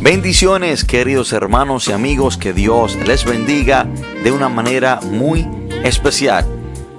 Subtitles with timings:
[0.00, 3.88] Bendiciones queridos hermanos y amigos, que Dios les bendiga
[4.22, 5.48] de una manera muy
[5.84, 6.44] especial.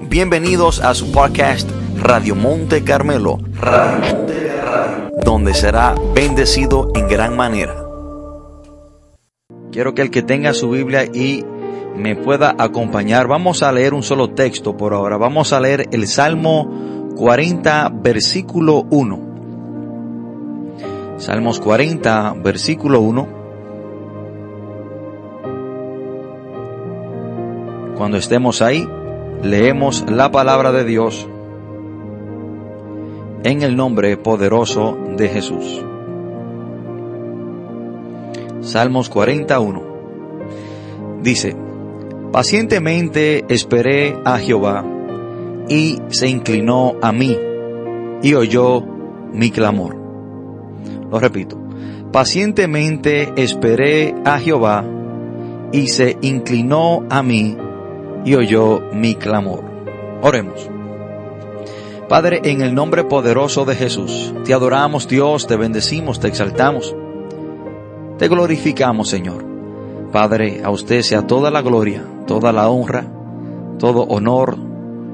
[0.01, 3.37] Bienvenidos a su podcast Radio Monte Carmelo,
[5.23, 7.75] donde será bendecido en gran manera.
[9.71, 11.45] Quiero que el que tenga su Biblia y
[11.95, 16.07] me pueda acompañar, vamos a leer un solo texto por ahora, vamos a leer el
[16.07, 19.26] Salmo 40, versículo 1.
[21.17, 23.27] Salmos 40, versículo 1.
[27.97, 28.87] Cuando estemos ahí,
[29.41, 31.27] leemos la palabra de Dios
[33.43, 35.83] en el nombre poderoso de Jesús.
[38.61, 39.81] Salmos 41.
[41.23, 41.55] Dice,
[42.31, 44.85] Pacientemente esperé a Jehová,
[45.67, 47.35] y se inclinó a mí,
[48.21, 48.83] y oyó
[49.33, 50.06] mi clamor.
[51.11, 51.57] Lo repito.
[52.11, 54.85] Pacientemente esperé a Jehová
[55.71, 57.57] y se inclinó a mí
[58.25, 59.63] y oyó mi clamor.
[60.21, 60.69] Oremos.
[62.09, 66.95] Padre, en el nombre poderoso de Jesús, te adoramos Dios, te bendecimos, te exaltamos,
[68.17, 69.45] te glorificamos Señor.
[70.11, 73.05] Padre, a usted sea toda la gloria, toda la honra,
[73.77, 74.57] todo honor,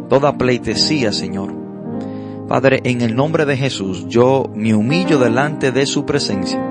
[0.07, 1.62] toda pleitesía Señor
[2.53, 6.63] Padre, en el nombre de Jesús, yo me humillo delante de su presencia,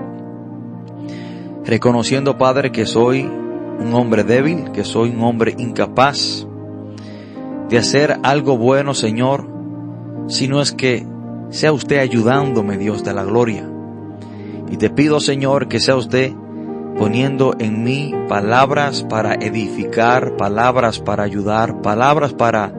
[1.65, 6.47] reconociendo, Padre, que soy un hombre débil, que soy un hombre incapaz
[7.69, 9.51] de hacer algo bueno, Señor,
[10.29, 11.05] si no es que
[11.49, 13.69] sea usted ayudándome, Dios de la gloria.
[14.71, 16.33] Y te pido, Señor, que sea usted
[16.97, 22.73] poniendo en mí palabras para edificar, palabras para ayudar, palabras para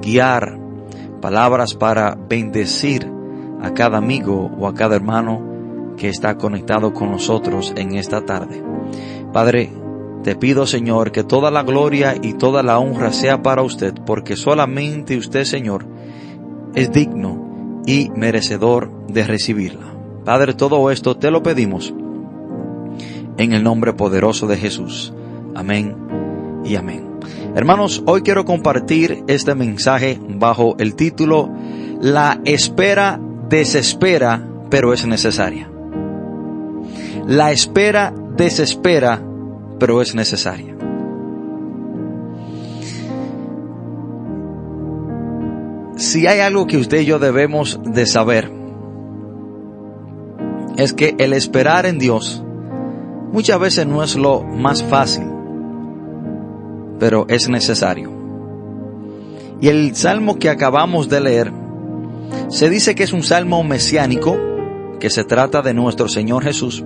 [0.00, 0.57] guiar,
[1.18, 3.10] palabras para bendecir
[3.60, 8.62] a cada amigo o a cada hermano que está conectado con nosotros en esta tarde.
[9.32, 9.72] Padre,
[10.22, 14.36] te pido Señor que toda la gloria y toda la honra sea para usted, porque
[14.36, 15.86] solamente usted Señor
[16.74, 19.94] es digno y merecedor de recibirla.
[20.24, 21.94] Padre, todo esto te lo pedimos
[23.38, 25.12] en el nombre poderoso de Jesús.
[25.54, 25.96] Amén
[26.64, 27.07] y amén.
[27.58, 31.50] Hermanos, hoy quiero compartir este mensaje bajo el título
[32.00, 35.68] La espera desespera, pero es necesaria.
[37.26, 39.20] La espera desespera,
[39.80, 40.76] pero es necesaria.
[45.96, 48.52] Si hay algo que usted y yo debemos de saber,
[50.76, 52.40] es que el esperar en Dios
[53.32, 55.37] muchas veces no es lo más fácil
[56.98, 58.12] pero es necesario.
[59.60, 61.52] Y el salmo que acabamos de leer,
[62.48, 64.36] se dice que es un salmo mesiánico,
[65.00, 66.84] que se trata de nuestro Señor Jesús,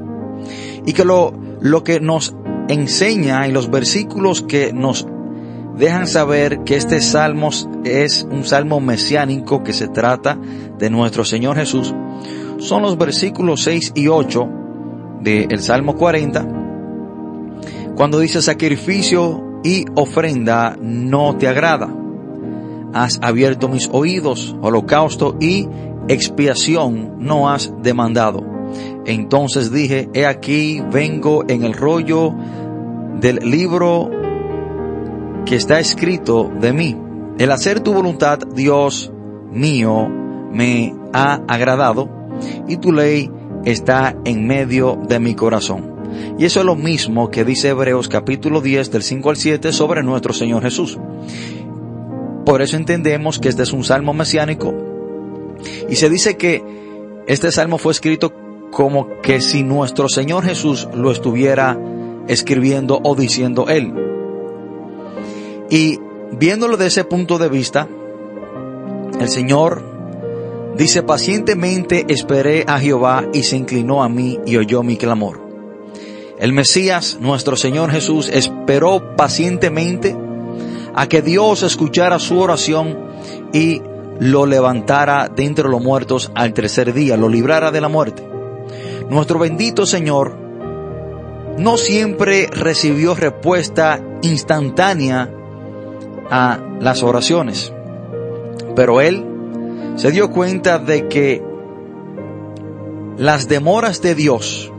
[0.85, 2.35] y que lo, lo que nos
[2.69, 5.07] enseña y los versículos que nos
[5.77, 7.51] dejan saber que este salmo
[7.85, 10.39] es un salmo mesiánico que se trata
[10.79, 11.95] de nuestro Señor Jesús,
[12.59, 14.49] son los versículos 6 y 8
[15.21, 16.47] del Salmo 40,
[17.97, 21.89] cuando dice sacrificio y ofrenda no te agrada.
[22.93, 25.69] Has abierto mis oídos, holocausto y
[26.09, 28.45] expiación no has demandado.
[29.07, 32.35] Entonces dije, he aquí vengo en el rollo
[33.21, 34.11] del libro
[35.45, 36.97] que está escrito de mí.
[37.39, 39.13] El hacer tu voluntad, Dios
[39.51, 40.09] mío,
[40.53, 42.09] me ha agradado
[42.69, 43.31] y tu ley
[43.65, 45.92] está en medio de mi corazón.
[46.39, 50.03] Y eso es lo mismo que dice Hebreos capítulo 10 del 5 al 7 sobre
[50.03, 50.99] nuestro Señor Jesús.
[52.45, 54.75] Por eso entendemos que este es un salmo mesiánico.
[55.89, 56.63] Y se dice que
[57.27, 58.33] este salmo fue escrito
[58.71, 61.79] como que si nuestro Señor Jesús lo estuviera
[62.27, 63.93] escribiendo o diciendo Él.
[65.71, 65.99] Y
[66.33, 67.89] viéndolo de ese punto de vista,
[69.21, 69.83] el Señor
[70.77, 75.42] dice, pacientemente esperé a Jehová y se inclinó a mí y oyó mi clamor.
[76.43, 80.17] El Mesías, nuestro Señor Jesús, esperó pacientemente
[80.93, 82.99] a que Dios escuchara su oración
[83.53, 83.81] y
[84.19, 88.27] lo levantara de entre los muertos al tercer día, lo librara de la muerte.
[89.09, 90.35] Nuestro bendito Señor
[91.59, 95.31] no siempre recibió respuesta instantánea
[96.29, 97.73] a las oraciones,
[98.75, 99.25] pero Él
[99.95, 101.41] se dio cuenta de que
[103.17, 104.73] las demoras de Dios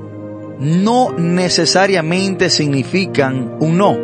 [0.64, 3.98] no necesariamente significan un no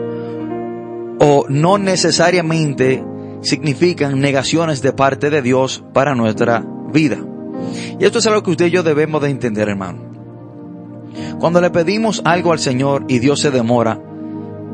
[1.21, 3.03] o no necesariamente
[3.41, 7.17] significan negaciones de parte de Dios para nuestra vida.
[7.99, 9.99] Y esto es algo que usted y yo debemos de entender, hermano.
[11.39, 14.01] Cuando le pedimos algo al Señor y Dios se demora,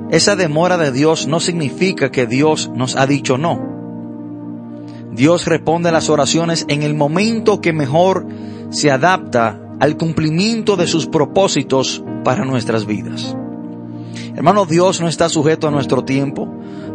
[0.10, 3.74] esa demora de Dios no significa que Dios nos ha dicho no.
[5.12, 8.28] Dios responde a las oraciones en el momento que mejor
[8.70, 13.36] se adapta al cumplimiento de sus propósitos para nuestras vidas.
[14.36, 16.48] Hermano, Dios no está sujeto a nuestro tiempo.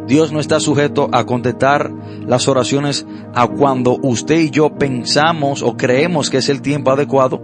[0.07, 1.93] Dios no está sujeto a contestar
[2.27, 7.43] las oraciones a cuando usted y yo pensamos o creemos que es el tiempo adecuado,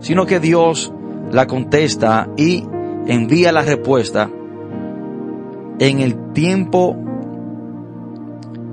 [0.00, 0.92] sino que Dios
[1.32, 2.64] la contesta y
[3.06, 4.30] envía la respuesta
[5.78, 6.96] en el tiempo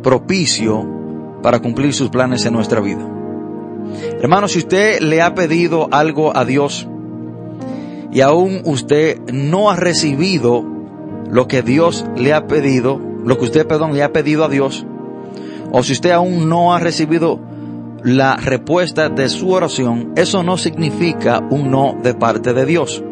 [0.03, 0.85] propicio
[1.41, 3.16] para cumplir sus planes en nuestra vida.
[4.21, 6.87] Hermano, si usted le ha pedido algo a Dios
[8.11, 10.65] y aún usted no ha recibido
[11.29, 14.85] lo que Dios le ha pedido, lo que usted, perdón, le ha pedido a Dios,
[15.71, 17.39] o si usted aún no ha recibido
[18.03, 23.03] la respuesta de su oración, eso no significa un no de parte de Dios.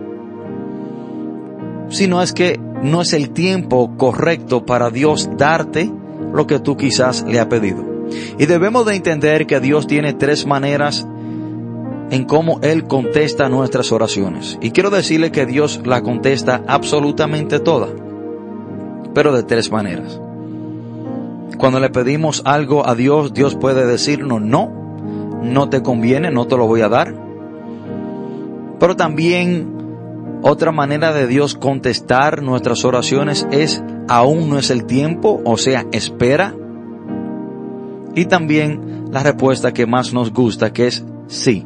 [1.89, 5.91] Sino es que no es el tiempo correcto para Dios darte
[6.33, 7.94] lo que tú quizás le ha pedido.
[8.37, 11.07] Y debemos de entender que Dios tiene tres maneras
[12.11, 14.57] en cómo Él contesta nuestras oraciones.
[14.61, 17.87] Y quiero decirle que Dios la contesta absolutamente toda,
[19.13, 20.19] pero de tres maneras.
[21.57, 26.57] Cuando le pedimos algo a Dios, Dios puede decirnos no, no te conviene, no te
[26.57, 27.13] lo voy a dar.
[28.79, 29.73] Pero también
[30.41, 35.85] otra manera de Dios contestar nuestras oraciones es aún no es el tiempo, o sea,
[35.91, 36.53] espera
[38.15, 41.65] y también la respuesta que más nos gusta, que es sí.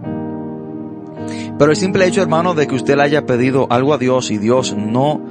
[1.57, 4.37] Pero el simple hecho, hermano, de que usted le haya pedido algo a Dios y
[4.37, 5.21] Dios no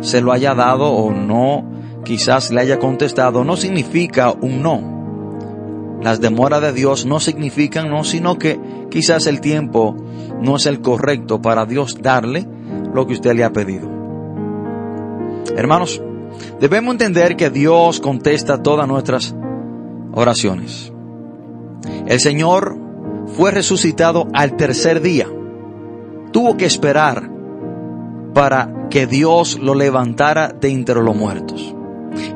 [0.00, 1.72] se lo haya dado o no
[2.04, 5.98] quizás le haya contestado, no significa un no.
[6.02, 8.60] Las demoras de Dios no significan no, sino que
[8.90, 9.96] quizás el tiempo
[10.40, 12.46] no es el correcto para Dios darle
[12.92, 13.90] lo que usted le ha pedido.
[15.56, 16.02] Hermanos,
[16.60, 19.34] debemos entender que Dios contesta todas nuestras
[20.14, 20.92] oraciones.
[22.06, 22.78] El Señor
[23.36, 25.26] fue resucitado al tercer día.
[26.32, 27.30] Tuvo que esperar
[28.32, 31.74] para que Dios lo levantara de entre los muertos.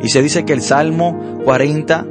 [0.02, 2.06] Y se dice que el Salmo 40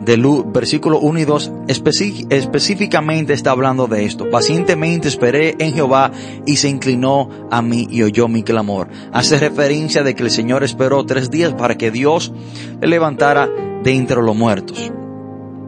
[0.00, 4.28] del versículo 1 y 2 específicamente está hablando de esto.
[4.30, 6.10] Pacientemente esperé en Jehová
[6.46, 8.88] y se inclinó a mí y oyó mi clamor.
[9.12, 12.32] Hace referencia de que el Señor esperó tres días para que Dios
[12.80, 13.48] le levantara
[13.82, 14.92] de entre los muertos.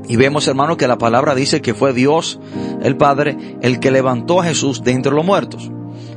[0.08, 2.40] Y vemos, hermano, que la palabra dice que fue Dios,
[2.82, 5.70] el Padre, el que levantó a Jesús de entre los muertos.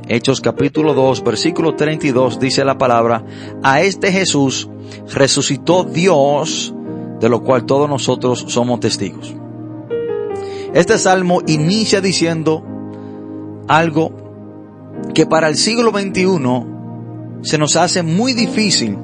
[0.08, 3.24] Hechos capítulo 2, versículo 32 dice la palabra,
[3.62, 4.68] a este Jesús
[5.12, 6.75] resucitó Dios,
[7.20, 9.34] de lo cual todos nosotros somos testigos.
[10.74, 12.62] Este salmo inicia diciendo
[13.68, 14.12] algo
[15.14, 16.66] que para el siglo XXI
[17.42, 18.98] se nos hace muy difícil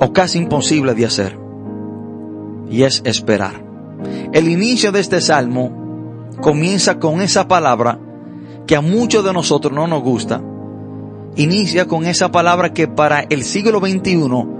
[0.00, 1.38] o casi imposible de hacer
[2.70, 3.64] y es esperar.
[4.32, 7.98] El inicio de este salmo comienza con esa palabra
[8.66, 10.40] que a muchos de nosotros no nos gusta.
[11.36, 14.59] Inicia con esa palabra que para el siglo XXI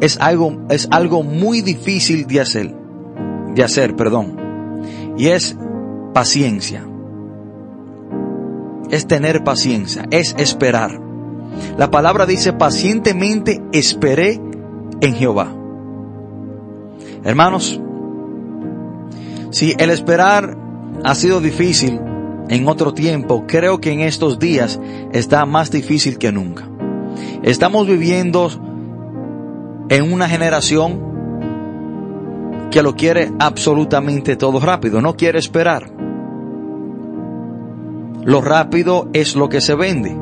[0.00, 2.74] es algo, es algo muy difícil de hacer,
[3.54, 4.36] de hacer, perdón.
[5.16, 5.56] Y es
[6.12, 6.86] paciencia.
[8.90, 11.00] Es tener paciencia, es esperar.
[11.78, 14.40] La palabra dice pacientemente esperé
[15.00, 15.52] en Jehová.
[17.24, 17.80] Hermanos,
[19.50, 20.56] si el esperar
[21.04, 22.00] ha sido difícil
[22.48, 24.78] en otro tiempo, creo que en estos días
[25.12, 26.68] está más difícil que nunca.
[27.42, 28.50] Estamos viviendo
[29.88, 31.16] en una generación
[32.70, 35.90] que lo quiere absolutamente todo rápido, no quiere esperar.
[38.24, 40.16] Lo rápido es lo que se vende.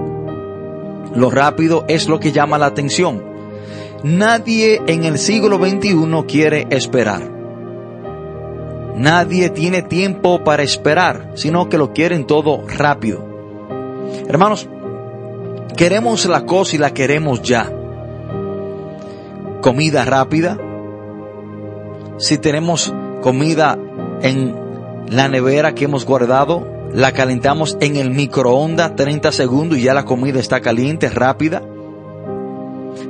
[1.15, 3.23] Lo rápido es lo que llama la atención.
[4.03, 7.31] Nadie en el siglo XXI quiere esperar.
[8.97, 13.25] Nadie tiene tiempo para esperar, sino que lo quieren todo rápido.
[14.29, 14.69] Hermanos,
[15.77, 17.73] queremos la cosa y la queremos ya.
[19.65, 20.59] Comida rápida.
[22.19, 22.93] Si tenemos
[23.23, 23.79] comida
[24.21, 24.55] en
[25.09, 30.05] la nevera que hemos guardado, la calentamos en el microondas 30 segundos y ya la
[30.05, 31.63] comida está caliente, rápida.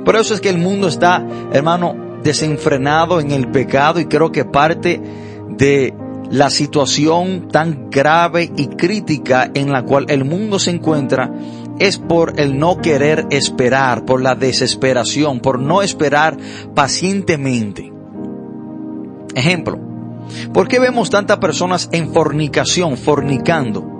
[0.05, 4.45] Por eso es que el mundo está, hermano, desenfrenado en el pecado y creo que
[4.45, 5.01] parte
[5.49, 5.93] de
[6.31, 11.29] la situación tan grave y crítica en la cual el mundo se encuentra
[11.79, 16.37] es por el no querer esperar, por la desesperación, por no esperar
[16.73, 17.91] pacientemente.
[19.33, 19.79] Ejemplo,
[20.53, 23.95] ¿por qué vemos tantas personas en fornicación, fornicando?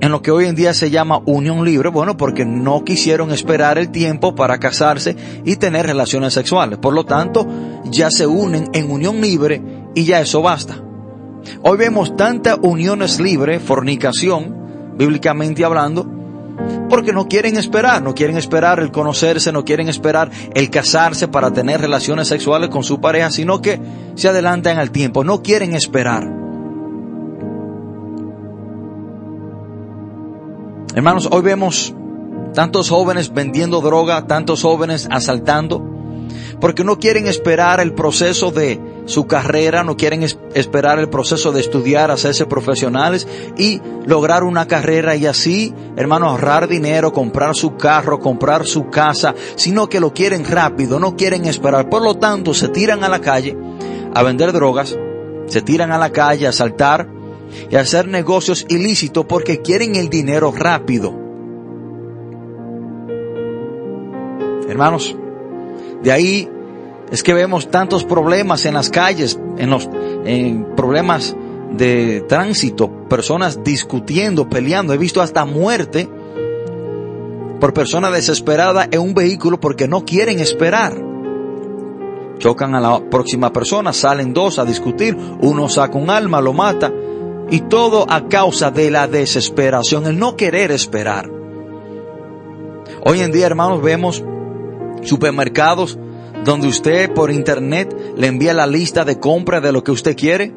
[0.00, 3.78] en lo que hoy en día se llama unión libre, bueno, porque no quisieron esperar
[3.78, 5.14] el tiempo para casarse
[5.44, 6.78] y tener relaciones sexuales.
[6.78, 7.46] Por lo tanto,
[7.84, 9.62] ya se unen en unión libre
[9.94, 10.82] y ya eso basta.
[11.62, 14.59] Hoy vemos tantas uniones libres, fornicación,
[15.00, 16.06] bíblicamente hablando,
[16.90, 21.50] porque no quieren esperar, no quieren esperar el conocerse, no quieren esperar el casarse para
[21.50, 23.80] tener relaciones sexuales con su pareja, sino que
[24.14, 26.30] se adelantan al tiempo, no quieren esperar.
[30.94, 31.94] Hermanos, hoy vemos
[32.52, 35.82] tantos jóvenes vendiendo droga, tantos jóvenes asaltando,
[36.60, 38.78] porque no quieren esperar el proceso de
[39.10, 43.26] su carrera, no quieren esperar el proceso de estudiar, hacerse profesionales
[43.58, 49.34] y lograr una carrera y así, hermanos, ahorrar dinero, comprar su carro, comprar su casa,
[49.56, 51.88] sino que lo quieren rápido, no quieren esperar.
[51.90, 53.56] Por lo tanto, se tiran a la calle
[54.14, 54.96] a vender drogas,
[55.46, 57.08] se tiran a la calle a asaltar,
[57.68, 61.12] y hacer negocios ilícitos porque quieren el dinero rápido.
[64.68, 65.16] Hermanos,
[66.02, 66.48] de ahí
[67.10, 69.88] es que vemos tantos problemas en las calles, en los
[70.24, 71.36] en problemas
[71.72, 74.92] de tránsito, personas discutiendo, peleando.
[74.92, 76.08] He visto hasta muerte
[77.60, 80.94] por personas desesperadas en un vehículo porque no quieren esperar.
[82.38, 86.90] Chocan a la próxima persona, salen dos a discutir, uno saca un alma, lo mata,
[87.50, 91.30] y todo a causa de la desesperación, el no querer esperar.
[93.04, 94.24] Hoy en día, hermanos, vemos
[95.02, 95.98] supermercados
[96.44, 100.54] donde usted por internet le envía la lista de compra de lo que usted quiere,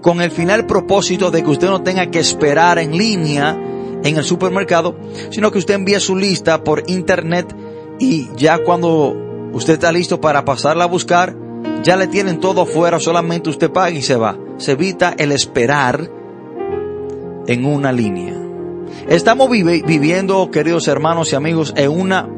[0.00, 3.58] con el final propósito de que usted no tenga que esperar en línea
[4.02, 4.96] en el supermercado,
[5.30, 7.54] sino que usted envía su lista por internet
[7.98, 9.16] y ya cuando
[9.52, 11.36] usted está listo para pasarla a buscar,
[11.82, 14.38] ya le tienen todo fuera, solamente usted paga y se va.
[14.58, 16.10] Se evita el esperar
[17.46, 18.34] en una línea.
[19.08, 22.28] Estamos viviendo, queridos hermanos y amigos, en una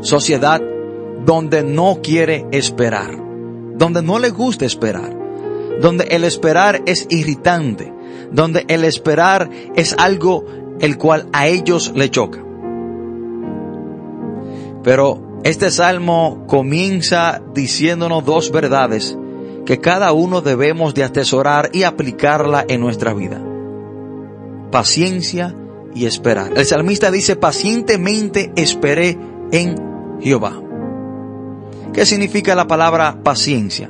[0.00, 0.60] sociedad
[1.24, 3.16] donde no quiere esperar,
[3.76, 5.16] donde no le gusta esperar,
[5.80, 7.92] donde el esperar es irritante,
[8.30, 10.44] donde el esperar es algo
[10.80, 12.44] el cual a ellos le choca.
[14.82, 19.16] Pero este salmo comienza diciéndonos dos verdades
[19.64, 23.40] que cada uno debemos de atesorar y aplicarla en nuestra vida
[24.74, 25.54] paciencia
[25.94, 26.54] y esperar.
[26.56, 29.16] El salmista dice, pacientemente esperé
[29.52, 29.76] en
[30.20, 30.63] Jehová.
[31.94, 33.88] ¿Qué significa la palabra paciencia?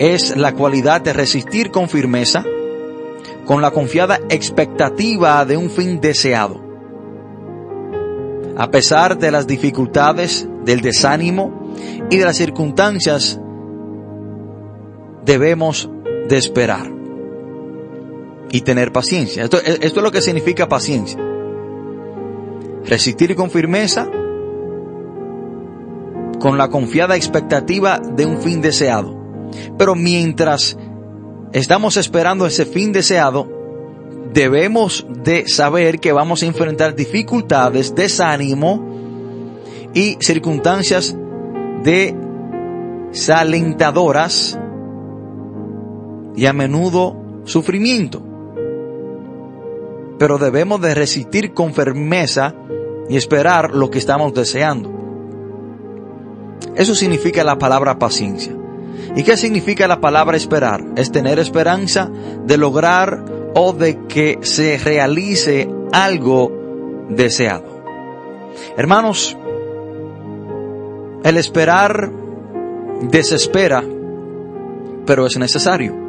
[0.00, 2.44] Es la cualidad de resistir con firmeza,
[3.44, 6.60] con la confiada expectativa de un fin deseado.
[8.56, 11.72] A pesar de las dificultades, del desánimo
[12.10, 13.40] y de las circunstancias,
[15.24, 15.88] debemos
[16.28, 16.90] de esperar
[18.50, 19.44] y tener paciencia.
[19.44, 21.20] Esto, esto es lo que significa paciencia.
[22.84, 24.08] Resistir con firmeza,
[26.44, 29.16] con la confiada expectativa de un fin deseado.
[29.78, 30.76] Pero mientras
[31.54, 33.48] estamos esperando ese fin deseado,
[34.34, 38.84] debemos de saber que vamos a enfrentar dificultades, desánimo
[39.94, 41.16] y circunstancias
[41.82, 44.58] desalentadoras
[46.36, 48.20] y a menudo sufrimiento
[50.18, 52.54] pero debemos de resistir con firmeza
[53.08, 55.03] y esperar lo que estamos deseando.
[56.76, 58.54] Eso significa la palabra paciencia.
[59.16, 60.84] ¿Y qué significa la palabra esperar?
[60.96, 62.10] Es tener esperanza
[62.44, 67.84] de lograr o de que se realice algo deseado.
[68.76, 69.36] Hermanos,
[71.22, 72.10] el esperar
[73.02, 73.82] desespera,
[75.06, 76.03] pero es necesario.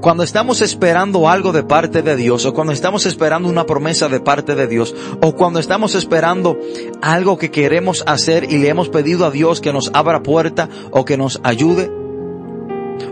[0.00, 4.20] Cuando estamos esperando algo de parte de Dios, o cuando estamos esperando una promesa de
[4.20, 6.58] parte de Dios, o cuando estamos esperando
[7.02, 11.04] algo que queremos hacer y le hemos pedido a Dios que nos abra puerta o
[11.04, 11.90] que nos ayude,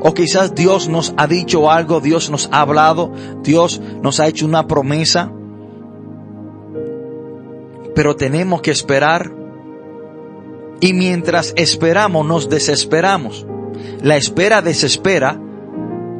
[0.00, 4.46] o quizás Dios nos ha dicho algo, Dios nos ha hablado, Dios nos ha hecho
[4.46, 5.30] una promesa,
[7.94, 9.30] pero tenemos que esperar
[10.80, 13.46] y mientras esperamos nos desesperamos.
[14.02, 15.40] La espera desespera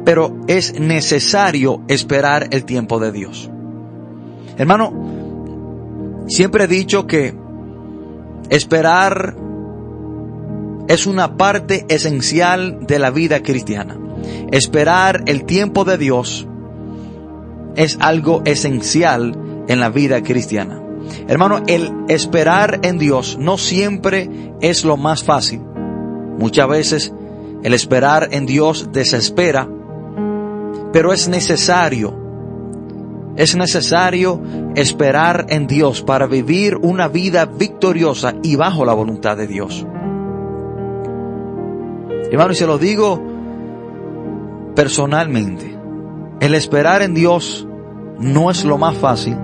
[0.09, 3.47] pero es necesario esperar el tiempo de Dios.
[4.57, 7.35] Hermano, siempre he dicho que
[8.49, 9.35] esperar
[10.87, 13.99] es una parte esencial de la vida cristiana.
[14.51, 16.47] Esperar el tiempo de Dios
[17.75, 19.37] es algo esencial
[19.67, 20.81] en la vida cristiana.
[21.27, 24.27] Hermano, el esperar en Dios no siempre
[24.59, 25.61] es lo más fácil.
[26.39, 27.13] Muchas veces
[27.61, 29.69] el esperar en Dios desespera
[30.91, 32.15] pero es necesario
[33.35, 34.41] Es necesario
[34.75, 39.87] esperar en Dios para vivir una vida victoriosa y bajo la voluntad de Dios.
[42.31, 43.23] Hermano, y se lo digo
[44.75, 45.73] personalmente,
[46.41, 47.65] el esperar en Dios
[48.19, 49.37] no es lo más fácil.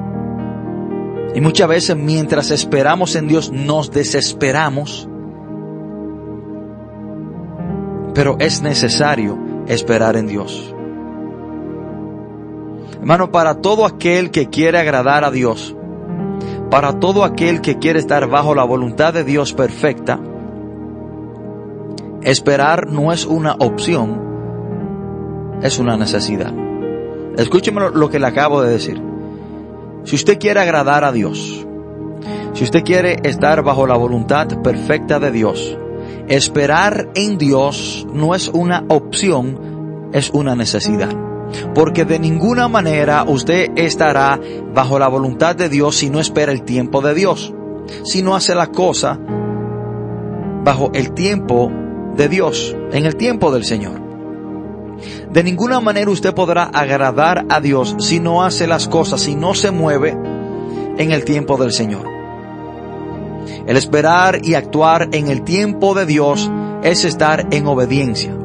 [1.34, 5.08] Y muchas veces mientras esperamos en Dios nos desesperamos.
[8.14, 9.38] Pero es necesario
[9.68, 10.75] esperar en Dios.
[13.00, 15.76] Hermano, para todo aquel que quiere agradar a Dios,
[16.70, 20.20] para todo aquel que quiere estar bajo la voluntad de Dios perfecta,
[22.24, 24.20] esperar no es una opción,
[25.62, 26.54] es una necesidad.
[27.38, 29.02] Escúcheme lo que le acabo de decir.
[30.04, 31.66] Si usted quiere agradar a Dios,
[32.54, 35.78] si usted quiere estar bajo la voluntad perfecta de Dios,
[36.28, 41.10] esperar en Dios no es una opción, es una necesidad.
[41.74, 44.40] Porque de ninguna manera usted estará
[44.74, 47.54] bajo la voluntad de Dios si no espera el tiempo de Dios.
[48.04, 49.20] Si no hace la cosa
[50.64, 51.72] bajo el tiempo
[52.16, 54.02] de Dios, en el tiempo del Señor.
[55.32, 59.54] De ninguna manera usted podrá agradar a Dios si no hace las cosas, si no
[59.54, 60.18] se mueve
[60.98, 62.08] en el tiempo del Señor.
[63.68, 66.50] El esperar y actuar en el tiempo de Dios
[66.84, 68.45] es estar en obediencia.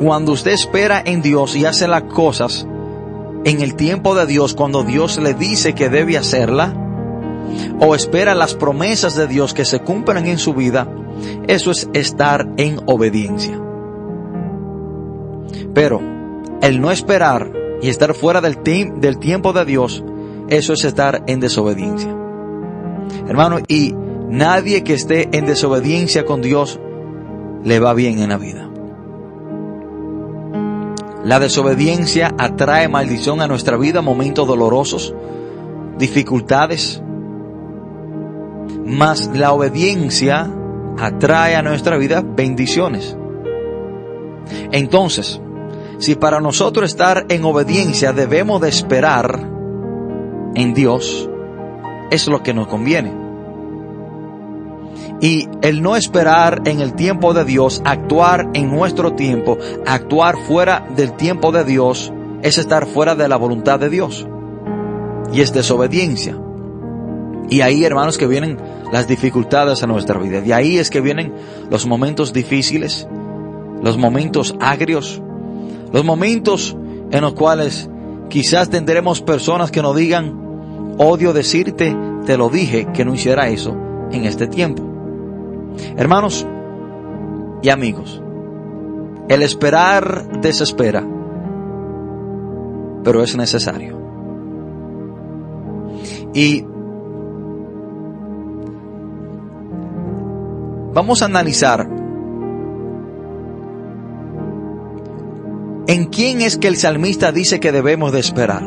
[0.00, 2.66] Cuando usted espera en Dios y hace las cosas
[3.44, 6.74] en el tiempo de Dios, cuando Dios le dice que debe hacerla,
[7.80, 10.88] o espera las promesas de Dios que se cumplan en su vida,
[11.46, 13.60] eso es estar en obediencia.
[15.74, 16.00] Pero
[16.62, 17.52] el no esperar
[17.82, 18.56] y estar fuera del,
[19.00, 20.02] del tiempo de Dios,
[20.48, 22.16] eso es estar en desobediencia.
[23.28, 23.94] Hermano, y
[24.30, 26.80] nadie que esté en desobediencia con Dios
[27.64, 28.69] le va bien en la vida.
[31.24, 35.14] La desobediencia atrae maldición a nuestra vida, momentos dolorosos,
[35.98, 37.02] dificultades.
[38.86, 40.50] Mas la obediencia
[40.98, 43.16] atrae a nuestra vida bendiciones.
[44.72, 45.40] Entonces,
[45.98, 49.46] si para nosotros estar en obediencia debemos de esperar
[50.54, 51.28] en Dios,
[52.10, 53.19] es lo que nos conviene.
[55.20, 60.86] Y el no esperar en el tiempo de Dios, actuar en nuestro tiempo, actuar fuera
[60.96, 64.26] del tiempo de Dios, es estar fuera de la voluntad de Dios.
[65.32, 66.38] Y es desobediencia.
[67.50, 68.56] Y ahí, hermanos, que vienen
[68.92, 70.40] las dificultades a nuestra vida.
[70.40, 71.34] De ahí es que vienen
[71.68, 73.06] los momentos difíciles,
[73.82, 75.20] los momentos agrios,
[75.92, 76.76] los momentos
[77.10, 77.90] en los cuales
[78.28, 83.76] quizás tendremos personas que nos digan, odio decirte, te lo dije, que no hiciera eso
[84.12, 84.99] en este tiempo.
[85.96, 86.46] Hermanos
[87.62, 88.22] y amigos,
[89.28, 91.06] el esperar desespera,
[93.04, 93.98] pero es necesario.
[96.34, 96.64] Y
[100.92, 101.88] vamos a analizar
[105.86, 108.62] en quién es que el salmista dice que debemos de esperar.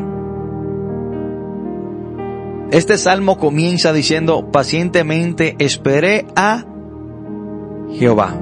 [2.71, 6.65] Este salmo comienza diciendo, pacientemente esperé a
[7.93, 8.37] Jehová.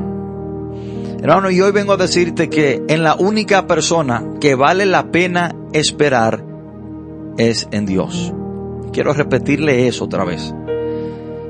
[1.21, 5.53] Hermano, y hoy vengo a decirte que en la única persona que vale la pena
[5.71, 6.43] esperar
[7.37, 8.33] es en Dios.
[8.91, 10.53] Quiero repetirle eso otra vez.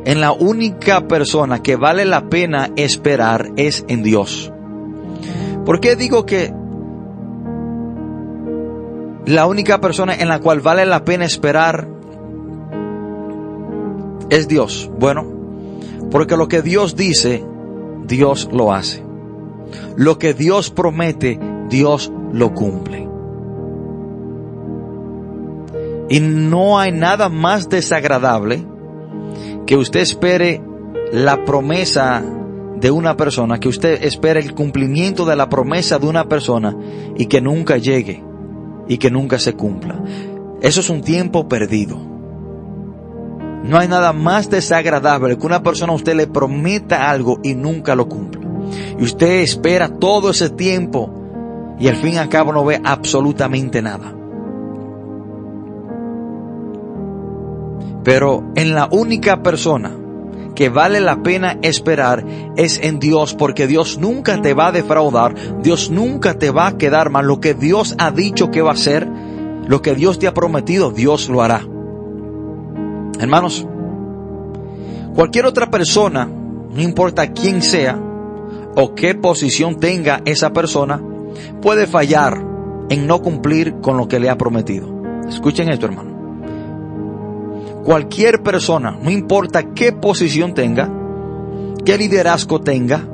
[0.03, 4.51] En la única persona que vale la pena esperar es en Dios.
[5.65, 6.53] ¿Por qué digo que
[9.25, 11.87] la única persona en la cual vale la pena esperar
[14.29, 14.91] es Dios?
[14.99, 15.25] Bueno,
[16.09, 17.45] porque lo que Dios dice
[18.11, 19.03] Dios lo hace.
[19.95, 23.07] Lo que Dios promete, Dios lo cumple.
[26.09, 28.65] Y no hay nada más desagradable
[29.65, 30.61] que usted espere
[31.13, 32.21] la promesa
[32.75, 36.75] de una persona, que usted espere el cumplimiento de la promesa de una persona
[37.15, 38.21] y que nunca llegue
[38.89, 40.03] y que nunca se cumpla.
[40.61, 42.10] Eso es un tiempo perdido.
[43.63, 47.95] No hay nada más desagradable que una persona a usted le prometa algo y nunca
[47.95, 48.41] lo cumple.
[48.99, 51.13] Y usted espera todo ese tiempo
[51.79, 54.13] y al fin y al cabo no ve absolutamente nada.
[58.03, 59.91] Pero en la única persona
[60.55, 65.35] que vale la pena esperar es en Dios, porque Dios nunca te va a defraudar,
[65.61, 67.25] Dios nunca te va a quedar mal.
[67.25, 69.07] Lo que Dios ha dicho que va a hacer,
[69.67, 71.70] lo que Dios te ha prometido, Dios lo hará.
[73.21, 73.67] Hermanos,
[75.13, 77.99] cualquier otra persona, no importa quién sea
[78.75, 80.99] o qué posición tenga esa persona,
[81.61, 82.43] puede fallar
[82.89, 84.87] en no cumplir con lo que le ha prometido.
[85.29, 86.09] Escuchen esto, hermano.
[87.85, 90.89] Cualquier persona, no importa qué posición tenga,
[91.85, 93.07] qué liderazgo tenga,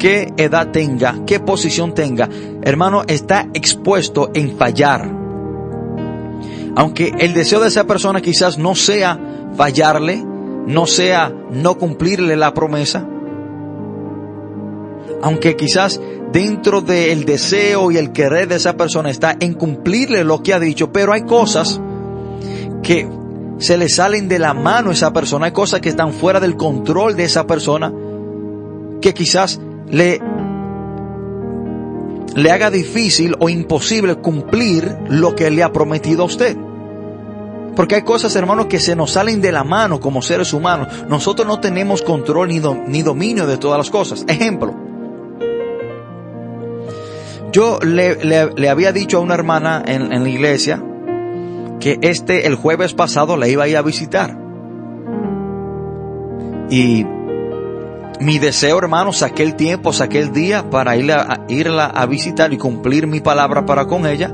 [0.00, 2.28] qué edad tenga, qué posición tenga,
[2.62, 5.21] hermano, está expuesto en fallar.
[6.76, 9.18] Aunque el deseo de esa persona quizás no sea
[9.56, 10.24] fallarle,
[10.66, 13.06] no sea no cumplirle la promesa,
[15.22, 16.00] aunque quizás
[16.32, 20.60] dentro del deseo y el querer de esa persona está en cumplirle lo que ha
[20.60, 21.80] dicho, pero hay cosas
[22.82, 23.08] que
[23.58, 26.56] se le salen de la mano a esa persona, hay cosas que están fuera del
[26.56, 27.92] control de esa persona,
[29.00, 30.20] que quizás le,
[32.34, 36.56] le haga difícil o imposible cumplir lo que le ha prometido a usted.
[37.74, 40.88] Porque hay cosas, hermanos, que se nos salen de la mano como seres humanos.
[41.08, 44.24] Nosotros no tenemos control ni, ni dominio de todas las cosas.
[44.28, 44.74] Ejemplo.
[47.50, 50.82] Yo le, había dicho a una hermana en, en la iglesia,
[51.80, 54.38] que este, el jueves pasado, la iba a ir a visitar.
[56.70, 57.04] Y
[58.22, 62.52] mi deseo, hermano, saqué el tiempo, saqué el día para irla, a, irla a visitar
[62.52, 64.32] y cumplir mi palabra para con ella.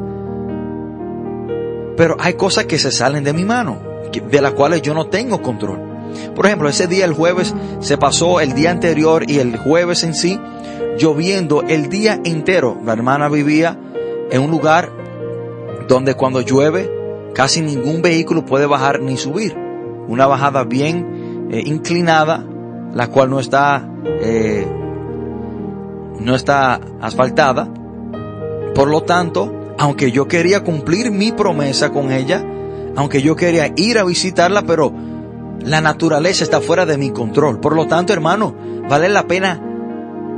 [1.96, 3.78] Pero hay cosas que se salen de mi mano,
[4.12, 5.80] de las cuales yo no tengo control.
[6.34, 10.14] Por ejemplo, ese día, el jueves, se pasó el día anterior y el jueves en
[10.14, 10.38] sí,
[10.98, 12.78] lloviendo el día entero.
[12.84, 13.78] La hermana vivía
[14.30, 14.90] en un lugar
[15.88, 16.90] donde cuando llueve
[17.34, 19.56] casi ningún vehículo puede bajar ni subir.
[20.06, 22.44] Una bajada bien eh, inclinada,
[22.94, 24.66] la cual no está, eh,
[26.20, 27.68] no está asfaltada.
[28.74, 32.44] Por lo tanto, aunque yo quería cumplir mi promesa con ella,
[32.96, 34.92] aunque yo quería ir a visitarla, pero
[35.64, 37.60] la naturaleza está fuera de mi control.
[37.60, 38.54] Por lo tanto, hermano,
[38.88, 39.62] vale la pena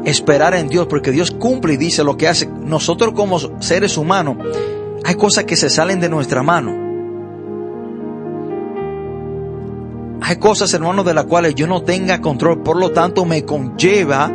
[0.05, 2.47] esperar en Dios, porque Dios cumple y dice lo que hace.
[2.47, 4.37] Nosotros como seres humanos,
[5.05, 6.90] hay cosas que se salen de nuestra mano.
[10.31, 14.31] Hay cosas, hermanos, de las cuales yo no tenga control, por lo tanto me conlleva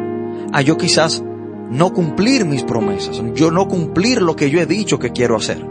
[0.51, 1.23] a yo quizás
[1.69, 5.65] no cumplir mis promesas, yo no cumplir lo que yo he dicho que quiero hacer.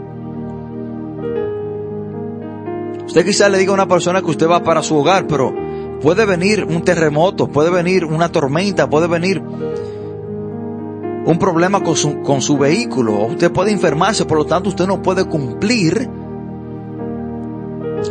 [3.05, 5.53] Usted quizás le diga a una persona que usted va para su hogar, pero
[6.01, 12.41] puede venir un terremoto, puede venir una tormenta, puede venir un problema con su, con
[12.41, 16.09] su vehículo, usted puede enfermarse, por lo tanto usted no puede cumplir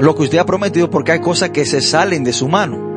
[0.01, 2.93] lo que usted ha prometido porque hay cosas que se salen de su mano.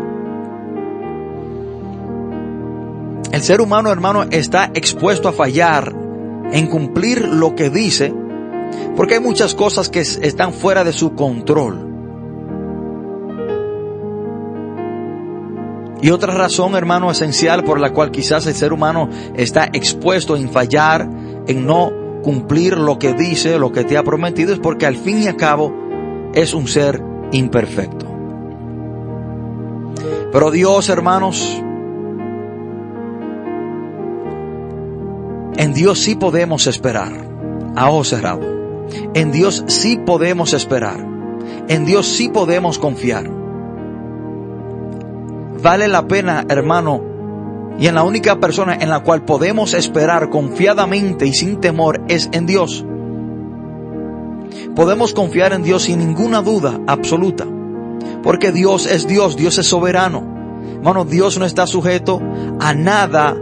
[3.31, 5.93] El ser humano, hermano, está expuesto a fallar
[6.51, 8.13] en cumplir lo que dice
[8.95, 11.86] porque hay muchas cosas que están fuera de su control.
[16.01, 20.49] Y otra razón, hermano, esencial por la cual quizás el ser humano está expuesto en
[20.49, 21.10] fallar,
[21.47, 25.23] en no cumplir lo que dice, lo que te ha prometido, es porque al fin
[25.23, 25.87] y al cabo
[26.38, 28.06] es un ser imperfecto.
[30.32, 31.60] Pero Dios, hermanos,
[35.58, 37.12] en Dios sí podemos esperar,
[37.76, 38.41] a ojo cerrado.
[39.15, 41.04] En Dios sí podemos esperar.
[41.69, 43.28] En Dios sí podemos confiar.
[45.63, 47.02] Vale la pena, hermano,
[47.80, 52.30] y en la única persona en la cual podemos esperar confiadamente y sin temor es
[52.32, 52.86] en Dios.
[54.76, 57.46] Podemos confiar en Dios sin ninguna duda absoluta.
[58.24, 60.38] Porque Dios es Dios, Dios es soberano.
[60.76, 62.22] Hermano, Dios no está sujeto
[62.60, 63.36] a nada.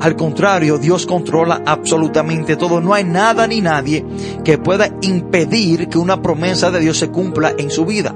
[0.00, 2.80] Al contrario, Dios controla absolutamente todo.
[2.80, 4.04] No hay nada ni nadie
[4.44, 8.14] que pueda impedir que una promesa de Dios se cumpla en su vida.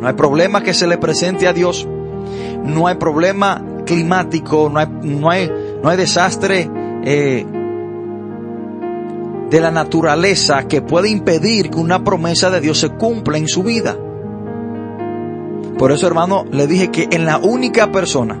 [0.00, 1.86] No hay problema que se le presente a Dios.
[2.64, 4.70] No hay problema climático.
[4.70, 5.50] No hay, no hay,
[5.82, 6.70] no hay desastre
[7.04, 7.46] eh,
[9.50, 13.62] de la naturaleza que puede impedir que una promesa de Dios se cumpla en su
[13.62, 13.96] vida.
[15.76, 18.40] Por eso, hermano, le dije que en la única persona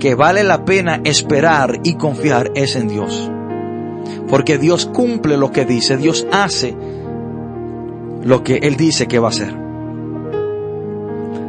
[0.00, 3.30] que vale la pena esperar y confiar es en Dios.
[4.28, 6.76] Porque Dios cumple lo que dice, Dios hace
[8.22, 9.54] lo que Él dice que va a hacer.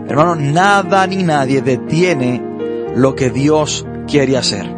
[0.07, 2.41] Hermano, nada ni nadie detiene
[2.95, 4.76] lo que Dios quiere hacer.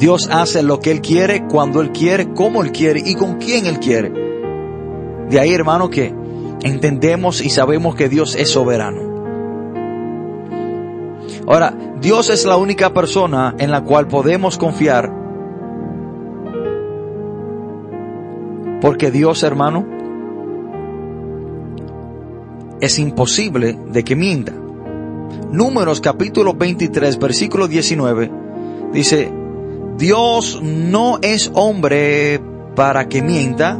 [0.00, 3.66] Dios hace lo que Él quiere, cuando Él quiere, como Él quiere y con quién
[3.66, 4.10] Él quiere.
[5.28, 6.14] De ahí, hermano, que
[6.62, 9.10] entendemos y sabemos que Dios es soberano.
[11.46, 15.12] Ahora, Dios es la única persona en la cual podemos confiar.
[18.80, 19.84] Porque Dios, hermano,
[22.80, 24.54] es imposible de que mienta.
[25.52, 28.30] Números capítulo 23, versículo 19,
[28.92, 29.39] dice,
[30.00, 32.40] Dios no es hombre
[32.74, 33.78] para que mienta,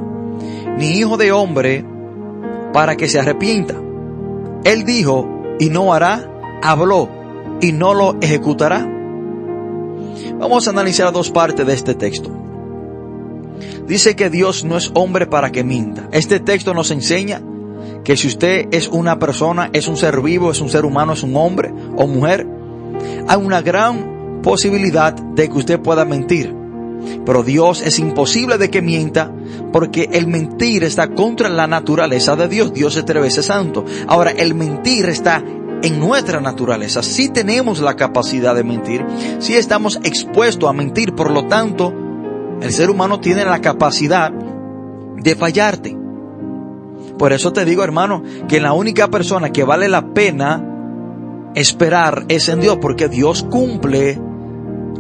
[0.77, 1.83] ni hijo de hombre
[2.75, 3.75] para que se arrepienta.
[4.65, 5.27] Él dijo
[5.59, 6.31] y no hará,
[6.63, 7.09] habló
[7.63, 8.87] y no lo ejecutará.
[10.39, 12.31] Vamos a analizar dos partes de este texto.
[13.87, 16.07] Dice que Dios no es hombre para que minta.
[16.13, 17.41] Este texto nos enseña
[18.05, 21.23] que si usted es una persona, es un ser vivo, es un ser humano, es
[21.23, 22.47] un hombre o mujer,
[23.27, 26.55] hay una gran posibilidad de que usted pueda mentir.
[27.25, 29.33] Pero Dios es imposible de que mienta
[29.73, 32.73] porque el mentir está contra la naturaleza de Dios.
[32.73, 33.85] Dios es tres veces santo.
[34.07, 35.43] Ahora, el mentir está
[35.83, 37.03] en nuestra naturaleza.
[37.03, 39.05] Si tenemos la capacidad de mentir,
[39.39, 41.93] si estamos expuestos a mentir, por lo tanto,
[42.61, 45.97] el ser humano tiene la capacidad de fallarte.
[47.19, 50.67] Por eso te digo, hermano, que la única persona que vale la pena
[51.55, 54.21] esperar es en Dios, porque Dios cumple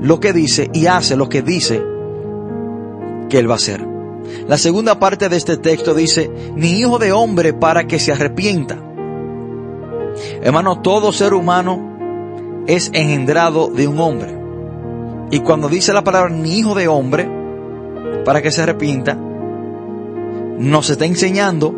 [0.01, 1.83] lo que dice y hace lo que dice
[3.29, 3.87] que Él va a hacer.
[4.47, 8.79] La segunda parte de este texto dice, ni hijo de hombre para que se arrepienta.
[10.43, 14.37] Hermano, todo ser humano es engendrado de un hombre.
[15.31, 17.29] Y cuando dice la palabra ni hijo de hombre,
[18.25, 21.75] para que se arrepienta, nos está enseñando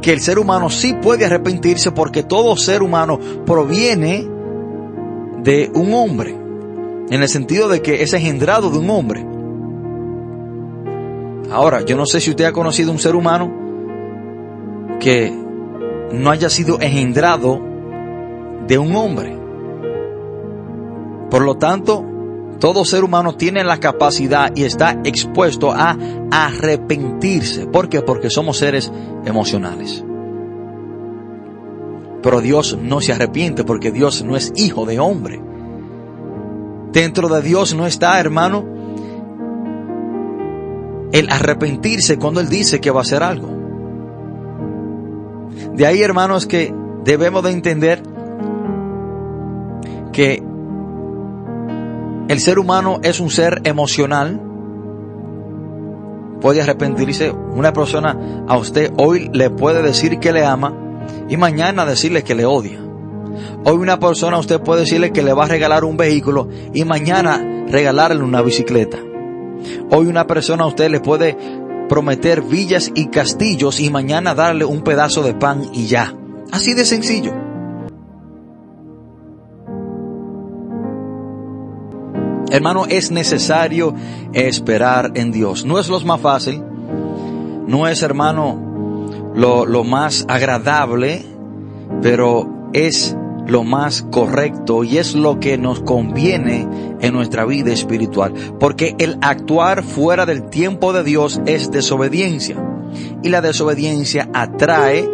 [0.00, 4.26] que el ser humano sí puede arrepentirse porque todo ser humano proviene
[5.42, 6.34] de un hombre,
[7.10, 9.26] en el sentido de que es engendrado de un hombre.
[11.50, 13.52] Ahora, yo no sé si usted ha conocido un ser humano
[15.00, 15.32] que
[16.12, 17.60] no haya sido engendrado
[18.68, 19.36] de un hombre.
[21.28, 22.04] Por lo tanto,
[22.60, 25.96] todo ser humano tiene la capacidad y está expuesto a
[26.30, 27.66] arrepentirse.
[27.66, 28.02] ¿Por qué?
[28.02, 28.92] Porque somos seres
[29.24, 30.04] emocionales.
[32.22, 35.49] Pero Dios no se arrepiente porque Dios no es hijo de hombre.
[36.92, 38.64] Dentro de Dios no está, hermano,
[41.12, 43.48] el arrepentirse cuando Él dice que va a hacer algo.
[45.74, 46.74] De ahí, hermanos, que
[47.04, 48.02] debemos de entender
[50.12, 50.42] que
[52.28, 54.40] el ser humano es un ser emocional.
[56.40, 57.30] Puede arrepentirse.
[57.30, 60.72] Una persona a usted hoy le puede decir que le ama
[61.28, 62.89] y mañana decirle que le odia.
[63.64, 67.64] Hoy una persona usted puede decirle que le va a regalar un vehículo y mañana
[67.68, 68.98] regalarle una bicicleta.
[69.90, 71.36] Hoy una persona usted le puede
[71.88, 76.14] prometer villas y castillos y mañana darle un pedazo de pan y ya.
[76.52, 77.32] Así de sencillo.
[82.50, 83.94] Hermano, es necesario
[84.32, 85.64] esperar en Dios.
[85.64, 86.62] No es lo más fácil,
[87.66, 91.24] no es, hermano, lo, lo más agradable,
[92.02, 96.68] pero es lo más correcto y es lo que nos conviene
[97.00, 98.32] en nuestra vida espiritual.
[98.58, 102.56] Porque el actuar fuera del tiempo de Dios es desobediencia.
[103.22, 105.08] Y la desobediencia atrae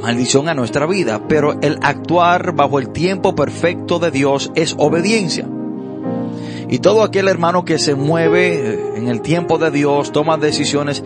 [0.00, 1.22] maldición a nuestra vida.
[1.28, 5.48] Pero el actuar bajo el tiempo perfecto de Dios es obediencia.
[6.70, 11.02] Y todo aquel hermano que se mueve en el tiempo de Dios, toma decisiones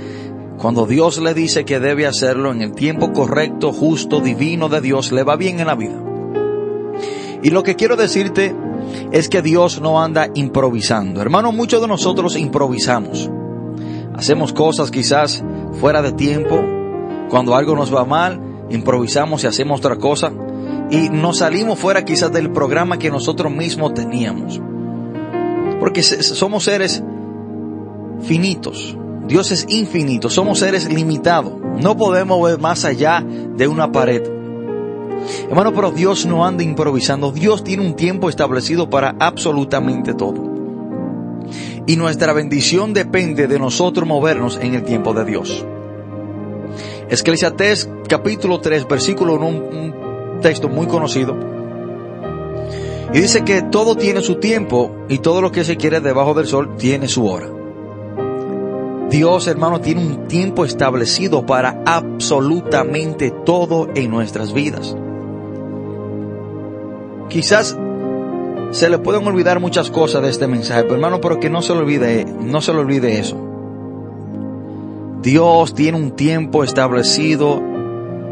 [0.59, 5.13] cuando Dios le dice que debe hacerlo en el tiempo correcto, justo, divino de Dios,
[5.13, 6.02] le va bien en la vida.
[7.43, 8.55] Y lo que quiero decirte
[9.11, 11.21] es que Dios no anda improvisando.
[11.21, 13.31] Hermano, muchos de nosotros improvisamos.
[14.15, 15.43] Hacemos cosas quizás
[15.81, 16.63] fuera de tiempo.
[17.31, 20.33] Cuando algo nos va mal, improvisamos y hacemos otra cosa.
[20.91, 24.61] Y nos salimos fuera quizás del programa que nosotros mismos teníamos.
[25.81, 27.03] Porque somos seres
[28.21, 28.97] finitos.
[29.27, 30.31] Dios es infinito.
[30.31, 31.55] Somos seres limitados.
[31.81, 34.42] No podemos ver más allá de una pared.
[35.49, 37.33] Hermano, pero Dios no anda improvisando.
[37.33, 40.53] Dios tiene un tiempo establecido para absolutamente todo.
[41.87, 45.65] Y nuestra bendición depende de nosotros movernos en el tiempo de Dios.
[47.09, 51.37] Esclesiastés capítulo 3, versículo 1, un texto muy conocido.
[53.13, 56.47] Y dice que todo tiene su tiempo y todo lo que se quiere debajo del
[56.47, 57.49] sol tiene su hora.
[59.11, 64.97] Dios, hermano, tiene un tiempo establecido para absolutamente todo en nuestras vidas.
[67.33, 67.79] Quizás
[68.73, 71.73] se le pueden olvidar muchas cosas de este mensaje, pero hermano, pero que no se
[71.73, 73.39] le olvide, no se le olvide eso.
[75.23, 77.63] Dios tiene un tiempo establecido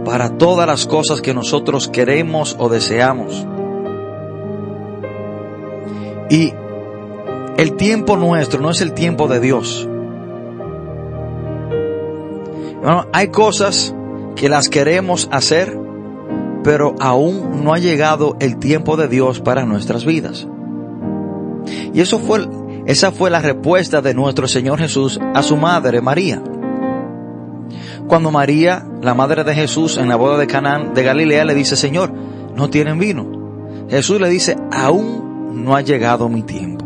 [0.05, 3.47] para todas las cosas que nosotros queremos o deseamos.
[6.29, 6.53] Y
[7.57, 9.89] el tiempo nuestro no es el tiempo de Dios.
[13.13, 13.95] hay cosas
[14.37, 15.79] que las queremos hacer,
[16.63, 20.47] pero aún no ha llegado el tiempo de Dios para nuestras vidas.
[21.93, 22.49] Y eso fue
[22.87, 26.43] Esa fue la respuesta de nuestro Señor Jesús a su madre María.
[28.09, 31.77] Cuando María, la madre de Jesús, en la boda de Canaán de Galilea, le dice,
[31.77, 32.13] Señor,
[32.57, 33.27] no tienen vino.
[33.89, 36.85] Jesús le dice, aún no ha llegado mi tiempo.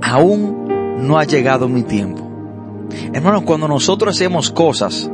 [0.00, 2.22] Aún no ha llegado mi tiempo.
[3.12, 5.10] Hermanos, cuando nosotros hacemos cosas,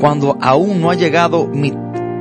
[0.00, 1.72] cuando aún no ha llegado mi,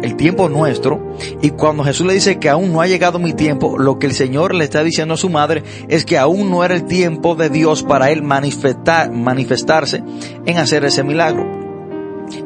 [0.01, 3.77] el tiempo nuestro, y cuando Jesús le dice que aún no ha llegado mi tiempo,
[3.77, 6.75] lo que el Señor le está diciendo a su madre es que aún no era
[6.75, 10.03] el tiempo de Dios para él manifestar, manifestarse
[10.45, 11.45] en hacer ese milagro.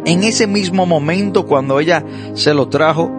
[0.06, 3.12] En ese mismo momento, cuando ella se lo trajo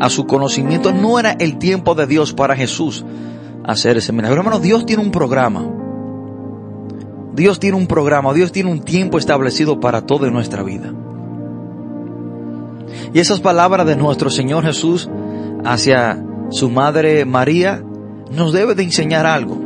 [0.00, 3.04] a su conocimiento, no era el tiempo de Dios para Jesús
[3.64, 4.38] hacer ese milagro.
[4.38, 5.66] Hermano, Dios tiene un programa.
[7.34, 10.92] Dios tiene un programa, Dios tiene un tiempo establecido para toda nuestra vida.
[13.12, 15.08] Y esas palabras de nuestro Señor Jesús
[15.64, 17.82] hacia su madre María
[18.30, 19.58] nos debe de enseñar algo.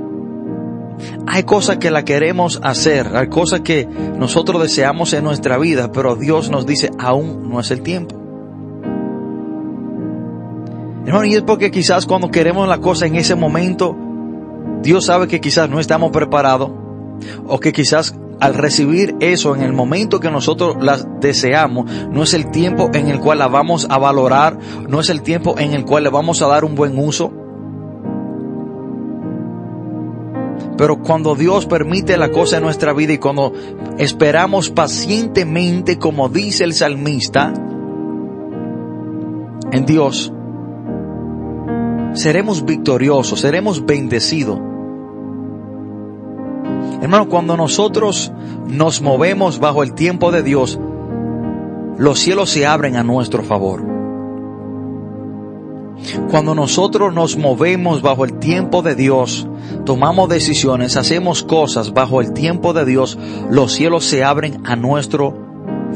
[1.26, 6.16] Hay cosas que la queremos hacer, hay cosas que nosotros deseamos en nuestra vida, pero
[6.16, 8.16] Dios nos dice aún no es el tiempo.
[11.06, 13.96] Hermano, y es porque quizás cuando queremos la cosa en ese momento,
[14.82, 16.70] Dios sabe que quizás no estamos preparados
[17.46, 22.34] o que quizás al recibir eso en el momento que nosotros las deseamos, no es
[22.34, 25.84] el tiempo en el cual la vamos a valorar, no es el tiempo en el
[25.84, 27.32] cual le vamos a dar un buen uso.
[30.76, 33.52] Pero cuando Dios permite la cosa en nuestra vida y cuando
[33.98, 37.52] esperamos pacientemente, como dice el salmista,
[39.72, 40.32] en Dios,
[42.14, 44.60] seremos victoriosos, seremos bendecidos
[47.00, 48.32] Hermano, cuando nosotros
[48.66, 50.78] nos movemos bajo el tiempo de Dios,
[51.96, 53.84] los cielos se abren a nuestro favor.
[56.30, 59.48] Cuando nosotros nos movemos bajo el tiempo de Dios,
[59.84, 63.18] tomamos decisiones, hacemos cosas bajo el tiempo de Dios,
[63.50, 65.34] los cielos se abren a nuestro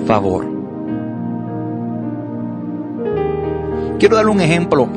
[0.06, 0.46] favor.
[3.98, 4.88] Quiero darle un ejemplo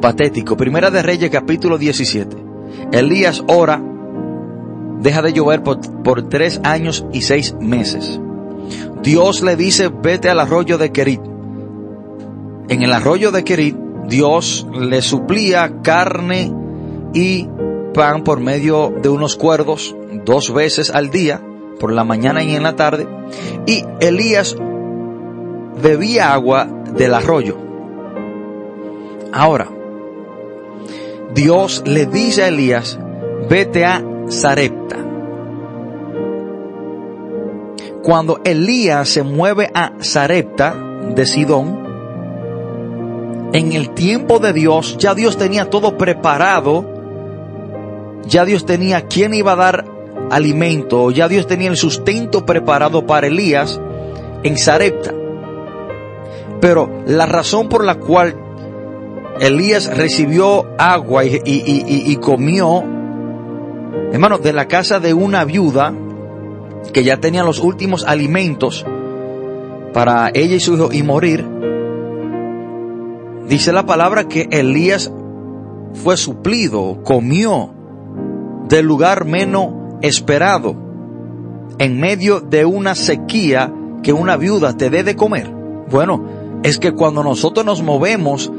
[0.00, 0.56] patético.
[0.56, 2.36] Primera de Reyes capítulo 17.
[2.92, 3.82] Elías ora
[5.00, 8.20] deja de llover por, tres años y seis meses.
[9.02, 11.20] Dios le dice, vete al arroyo de Kerit.
[12.68, 13.76] En el arroyo de Kerit,
[14.08, 16.52] Dios le suplía carne
[17.14, 17.48] y
[17.94, 21.40] pan por medio de unos cuerdos dos veces al día,
[21.78, 23.06] por la mañana y en la tarde.
[23.66, 24.56] Y Elías
[25.82, 27.56] bebía agua del arroyo.
[29.32, 29.68] Ahora,
[31.34, 32.98] Dios le dice a Elías,
[33.48, 34.96] vete a Sarepta.
[38.02, 40.74] Cuando Elías se mueve a Sarepta
[41.14, 41.86] de Sidón,
[43.52, 46.84] en el tiempo de Dios, ya Dios tenía todo preparado,
[48.26, 49.84] ya Dios tenía quien iba a dar
[50.30, 53.80] alimento, ya Dios tenía el sustento preparado para Elías
[54.42, 55.14] en Sarepta.
[56.60, 58.36] Pero la razón por la cual
[59.40, 62.97] Elías recibió agua y, y comió
[64.12, 65.94] hermano, de la casa de una viuda
[66.92, 68.84] que ya tenía los últimos alimentos
[69.92, 71.46] para ella y su hijo y morir,
[73.48, 75.12] dice la palabra que Elías
[75.94, 77.70] fue suplido, comió
[78.68, 79.68] del lugar menos
[80.02, 80.76] esperado,
[81.78, 83.72] en medio de una sequía
[84.02, 85.52] que una viuda te dé de comer.
[85.90, 86.24] Bueno,
[86.62, 88.52] es que cuando nosotros nos movemos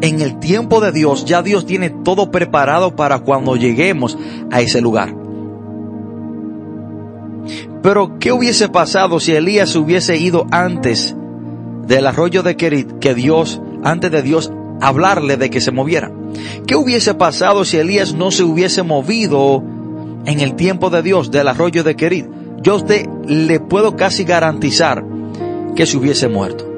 [0.00, 4.18] en el tiempo de Dios, ya Dios tiene todo preparado para cuando lleguemos
[4.50, 5.14] a ese lugar.
[7.82, 11.14] Pero, ¿qué hubiese pasado si Elías hubiese ido antes
[11.86, 16.10] del arroyo de Kerit, que Dios, antes de Dios hablarle de que se moviera?
[16.66, 19.62] ¿Qué hubiese pasado si Elías no se hubiese movido
[20.24, 22.26] en el tiempo de Dios del arroyo de Kerit?
[22.62, 25.04] Yo a usted le puedo casi garantizar
[25.76, 26.73] que se hubiese muerto.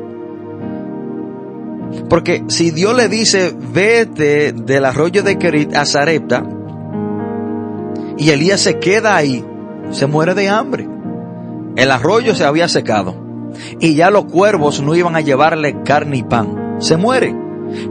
[2.09, 6.45] Porque si Dios le dice, vete del arroyo de Kerit a Sarepta,
[8.19, 9.45] y Elías se queda ahí,
[9.91, 10.89] se muere de hambre.
[11.77, 13.15] El arroyo se había secado,
[13.81, 16.77] y ya los cuervos no iban a llevarle carne y pan.
[16.79, 17.35] Se muere.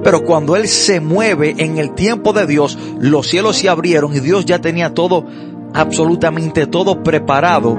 [0.04, 4.20] Pero cuando Él se mueve en el tiempo de Dios, los cielos se abrieron y
[4.20, 5.26] Dios ya tenía todo,
[5.74, 7.78] absolutamente todo preparado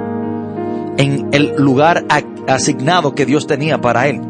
[0.99, 2.05] en el lugar
[2.47, 4.21] asignado que Dios tenía para Él.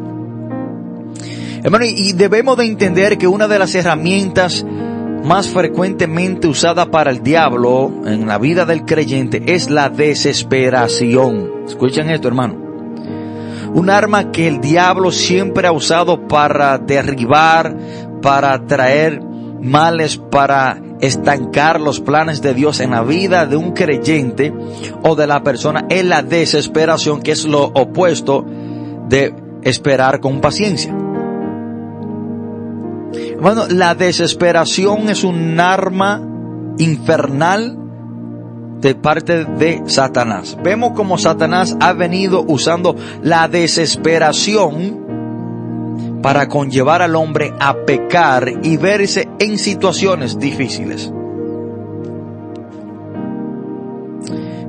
[1.67, 4.65] Hermano, y debemos de entender que una de las herramientas
[5.25, 11.65] más frecuentemente usada para el diablo en la vida del creyente es la desesperación.
[11.67, 12.55] Escuchen esto, hermano.
[13.73, 17.75] Un arma que el diablo siempre ha usado para derribar,
[18.21, 19.21] para traer
[19.61, 24.53] males, para estancar los planes de Dios en la vida de un creyente
[25.03, 28.45] o de la persona es la desesperación, que es lo opuesto
[29.09, 30.96] de esperar con paciencia.
[33.39, 36.21] Bueno, la desesperación es un arma
[36.77, 37.77] infernal
[38.81, 40.57] de parte de Satanás.
[40.63, 45.07] Vemos como Satanás ha venido usando la desesperación
[46.21, 51.11] para conllevar al hombre a pecar y verse en situaciones difíciles.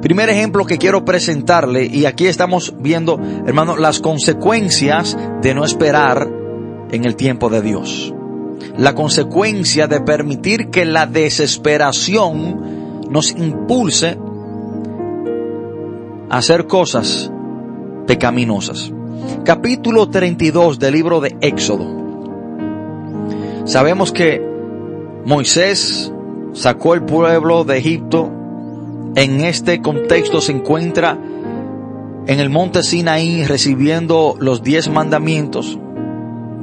[0.00, 6.30] Primer ejemplo que quiero presentarle, y aquí estamos viendo, hermano, las consecuencias de no esperar
[6.92, 8.14] en el tiempo de Dios.
[8.76, 14.18] La consecuencia de permitir que la desesperación nos impulse
[16.30, 17.30] a hacer cosas
[18.06, 18.92] pecaminosas
[19.44, 21.86] capítulo 32 del libro de Éxodo.
[23.64, 24.42] Sabemos que
[25.24, 26.12] Moisés
[26.52, 28.30] sacó el pueblo de Egipto.
[29.14, 31.18] En este contexto se encuentra
[32.26, 35.78] en el monte Sinaí recibiendo los diez mandamientos.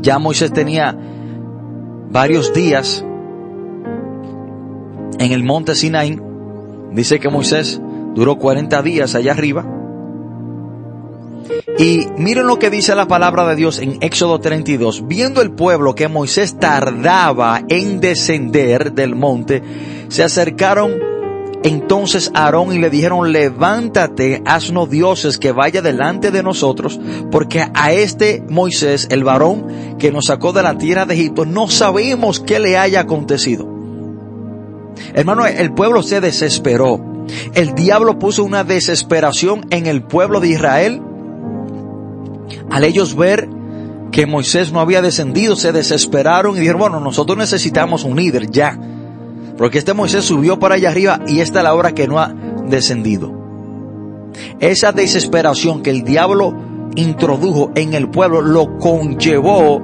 [0.01, 0.97] Ya Moisés tenía
[2.15, 3.03] varios días
[5.19, 6.17] en el monte Sinaí.
[6.93, 7.81] Dice que Moisés
[8.13, 9.65] duró 40 días allá arriba.
[11.77, 15.09] Y miren lo que dice la palabra de Dios en Éxodo 32.
[15.09, 19.61] Viendo el pueblo que Moisés tardaba en descender del monte,
[20.07, 20.93] se acercaron
[21.65, 26.99] entonces Aarón y le dijeron, levántate, haznos dioses que vaya delante de nosotros,
[27.31, 31.67] porque a este Moisés, el varón que nos sacó de la tierra de Egipto, no
[31.67, 33.67] sabemos qué le haya acontecido.
[35.15, 37.25] Hermano, el pueblo se desesperó.
[37.55, 41.01] El diablo puso una desesperación en el pueblo de Israel
[42.69, 43.49] al ellos ver
[44.11, 48.79] que Moisés no había descendido, se desesperaron y dijeron, bueno, nosotros necesitamos un líder ya.
[49.57, 52.33] Porque este Moisés subió para allá arriba y esta es la hora que no ha
[52.67, 53.31] descendido.
[54.59, 56.53] Esa desesperación que el diablo
[56.95, 59.81] introdujo en el pueblo lo conllevó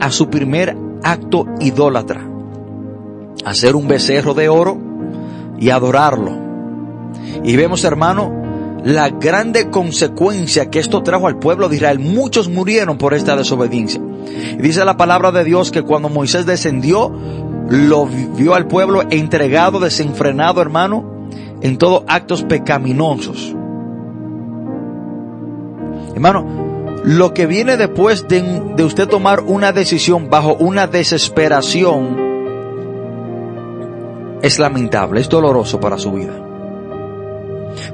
[0.00, 2.26] a su primer acto idólatra.
[3.44, 4.78] Hacer un becerro de oro
[5.58, 6.32] y adorarlo.
[7.42, 8.32] Y vemos, hermano,
[8.84, 11.98] la grande consecuencia que esto trajo al pueblo de Israel.
[11.98, 14.00] Muchos murieron por esta desobediencia.
[14.58, 17.12] Dice la palabra de Dios que cuando Moisés descendió,
[17.70, 21.28] lo vio al pueblo entregado, desenfrenado, hermano,
[21.60, 23.54] en todos actos pecaminosos.
[26.14, 28.42] Hermano, lo que viene después de,
[28.74, 32.30] de usted tomar una decisión bajo una desesperación
[34.42, 36.32] es lamentable, es doloroso para su vida.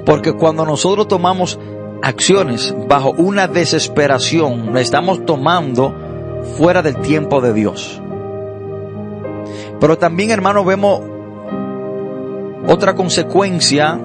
[0.06, 1.58] Porque cuando nosotros tomamos
[2.02, 5.94] acciones bajo una desesperación, la estamos tomando
[6.56, 8.00] fuera del tiempo de Dios.
[9.80, 11.02] Pero también, hermano, vemos
[12.66, 14.00] otra consecuencia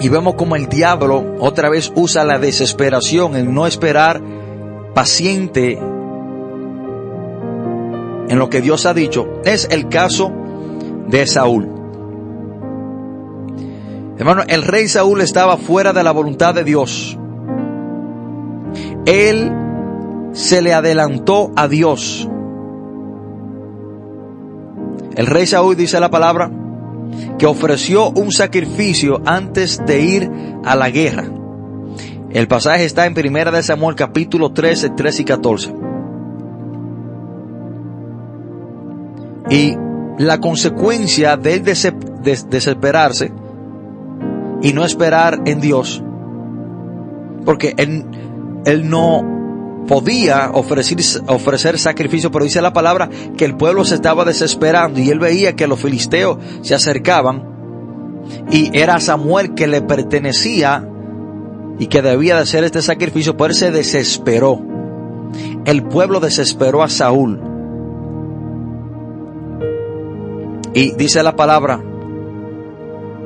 [0.00, 4.20] y vemos como el diablo otra vez usa la desesperación, el no esperar
[4.94, 5.78] paciente
[8.28, 9.40] en lo que Dios ha dicho.
[9.44, 10.32] Es el caso
[11.08, 11.68] de Saúl.
[14.16, 17.18] Hermano, el rey Saúl estaba fuera de la voluntad de Dios.
[19.06, 19.52] Él
[20.32, 22.28] se le adelantó a Dios.
[25.16, 26.50] El rey Saúl dice la palabra
[27.38, 30.30] que ofreció un sacrificio antes de ir
[30.64, 31.24] a la guerra.
[32.30, 35.74] El pasaje está en Primera de Samuel capítulo 13, 13 y 14.
[39.50, 39.76] Y
[40.18, 43.32] la consecuencia de desesperarse
[44.62, 46.02] y no esperar en Dios.
[47.44, 48.04] Porque él,
[48.64, 49.33] él no
[49.86, 55.10] podía ofrecer, ofrecer sacrificio, pero dice la palabra que el pueblo se estaba desesperando y
[55.10, 57.54] él veía que los filisteos se acercaban
[58.50, 60.88] y era Samuel que le pertenecía
[61.78, 64.60] y que debía de hacer este sacrificio, pero él se desesperó.
[65.64, 67.40] El pueblo desesperó a Saúl.
[70.72, 71.80] Y dice la palabra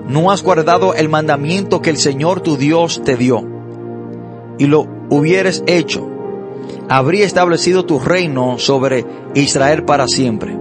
[0.08, 3.44] no has guardado el mandamiento que el Señor tu Dios te dio,
[4.58, 6.08] y lo hubieres hecho,
[6.88, 10.56] habría establecido tu reino sobre Israel para siempre.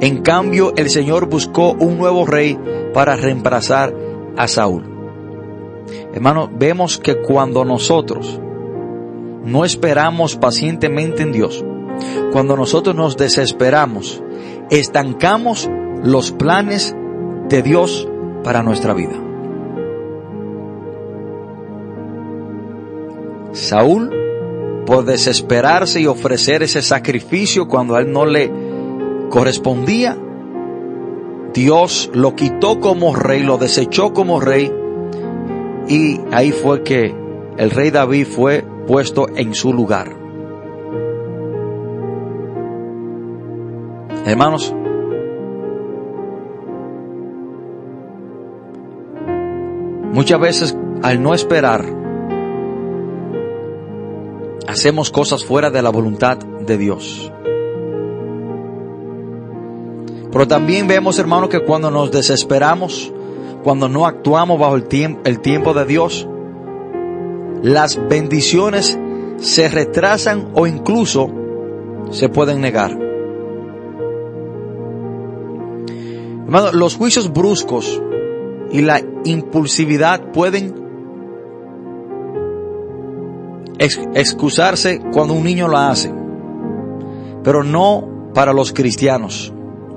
[0.00, 2.58] En cambio, el Señor buscó un nuevo rey
[2.92, 3.94] para reemplazar
[4.36, 4.84] a Saúl.
[6.12, 8.40] Hermano, vemos que cuando nosotros
[9.44, 11.64] no esperamos pacientemente en Dios,
[12.32, 14.22] cuando nosotros nos desesperamos,
[14.70, 15.68] estancamos
[16.02, 16.96] los planes
[17.48, 18.08] de Dios
[18.42, 19.14] para nuestra vida.
[23.52, 24.10] Saúl,
[24.86, 28.50] por desesperarse y ofrecer ese sacrificio cuando a él no le
[29.30, 30.16] correspondía,
[31.54, 34.72] Dios lo quitó como rey, lo desechó como rey
[35.88, 37.14] y ahí fue que
[37.56, 40.16] el rey David fue puesto en su lugar.
[44.24, 44.74] Hermanos,
[50.12, 52.01] muchas veces al no esperar,
[54.66, 57.32] hacemos cosas fuera de la voluntad de Dios.
[60.30, 63.12] Pero también vemos, hermanos, que cuando nos desesperamos,
[63.62, 64.86] cuando no actuamos bajo el,
[65.24, 66.26] el tiempo de Dios,
[67.62, 68.98] las bendiciones
[69.36, 71.30] se retrasan o incluso
[72.10, 72.92] se pueden negar.
[76.44, 78.00] Hermano, los juicios bruscos
[78.70, 80.81] y la impulsividad pueden
[83.78, 86.12] excusarse cuando un niño lo hace,
[87.42, 89.52] pero no para los cristianos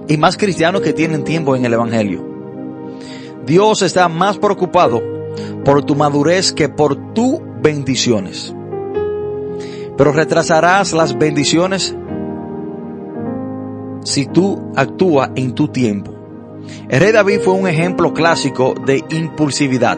[0.07, 2.23] y más cristianos que tienen tiempo en el Evangelio.
[3.45, 5.01] Dios está más preocupado
[5.63, 8.53] por tu madurez que por tus bendiciones.
[9.97, 11.95] Pero retrasarás las bendiciones
[14.03, 16.13] si tú actúas en tu tiempo.
[16.89, 19.97] El rey David fue un ejemplo clásico de impulsividad.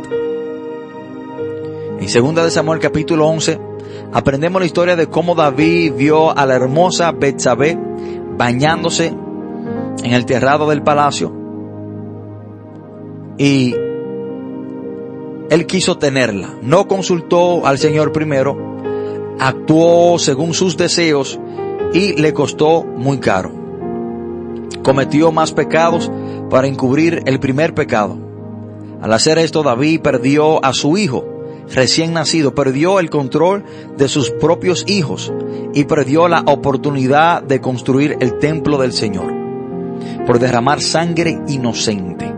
[1.99, 3.59] En 2 de Samuel capítulo 11
[4.13, 7.77] aprendemos la historia de cómo David vio a la hermosa Betsabé
[8.37, 9.07] bañándose
[10.03, 11.33] en el terrado del palacio
[13.39, 13.73] y
[15.49, 16.49] él quiso tenerla.
[16.61, 18.55] No consultó al Señor primero,
[19.39, 21.39] actuó según sus deseos
[21.93, 23.51] y le costó muy caro.
[24.83, 26.11] Cometió más pecados
[26.51, 28.17] para encubrir el primer pecado.
[29.01, 31.36] Al hacer esto, David perdió a su hijo
[31.73, 33.63] recién nacido, perdió el control
[33.97, 35.33] de sus propios hijos
[35.73, 39.33] y perdió la oportunidad de construir el templo del Señor
[40.25, 42.33] por derramar sangre inocente.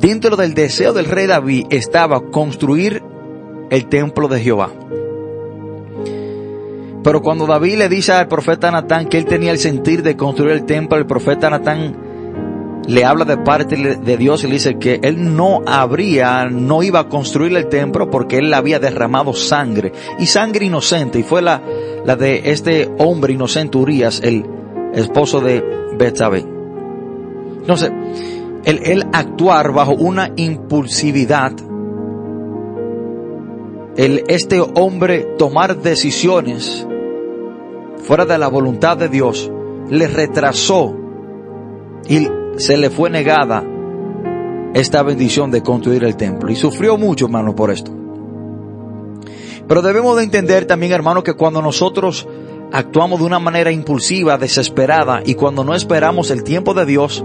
[0.00, 3.02] Dentro del deseo del rey David estaba construir
[3.70, 4.70] el templo de Jehová.
[7.04, 10.52] Pero cuando David le dice al profeta Natán que él tenía el sentir de construir
[10.52, 11.96] el templo, el profeta Natán
[12.86, 17.00] le habla de parte de Dios y le dice que él no habría, no iba
[17.00, 21.62] a construir el templo porque él había derramado sangre y sangre inocente y fue la,
[22.04, 24.44] la de este hombre inocente Urias, el
[24.94, 25.64] esposo de
[25.96, 26.44] Betsabé.
[27.60, 27.92] Entonces,
[28.64, 31.52] el, el actuar bajo una impulsividad,
[33.96, 36.86] el este hombre tomar decisiones
[37.98, 39.50] fuera de la voluntad de Dios,
[39.88, 40.96] le retrasó
[42.08, 42.26] y
[42.62, 43.64] se le fue negada
[44.72, 46.48] esta bendición de construir el templo.
[46.48, 47.90] Y sufrió mucho, hermano, por esto.
[49.66, 52.28] Pero debemos de entender también, hermano, que cuando nosotros
[52.72, 57.24] actuamos de una manera impulsiva, desesperada, y cuando no esperamos el tiempo de Dios,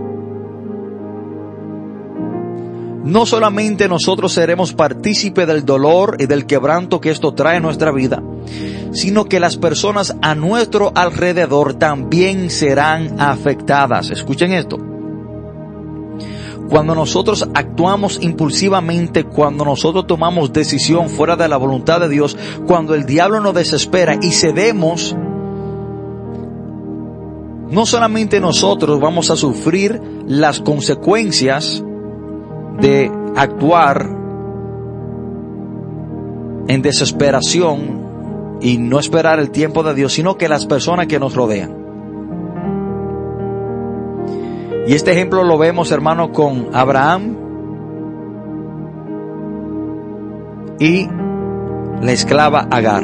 [3.03, 7.91] no solamente nosotros seremos partícipe del dolor y del quebranto que esto trae en nuestra
[7.91, 8.23] vida,
[8.91, 14.09] sino que las personas a nuestro alrededor también serán afectadas.
[14.09, 14.97] Escuchen esto.
[16.70, 22.93] Cuando nosotros actuamos impulsivamente, cuando nosotros tomamos decisión fuera de la voluntad de Dios, cuando
[22.93, 25.15] el diablo nos desespera y cedemos,
[27.70, 31.84] no solamente nosotros vamos a sufrir las consecuencias
[32.82, 34.09] de actuar
[36.68, 41.34] en desesperación y no esperar el tiempo de Dios, sino que las personas que nos
[41.34, 41.86] rodean.
[44.88, 47.35] Y este ejemplo lo vemos, hermano, con Abraham
[50.79, 51.05] y
[52.01, 53.03] la esclava Agar.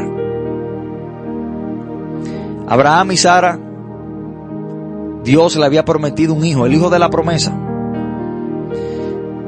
[2.70, 3.60] Abraham y Sara,
[5.26, 7.52] Dios le había prometido un hijo, el hijo de la promesa.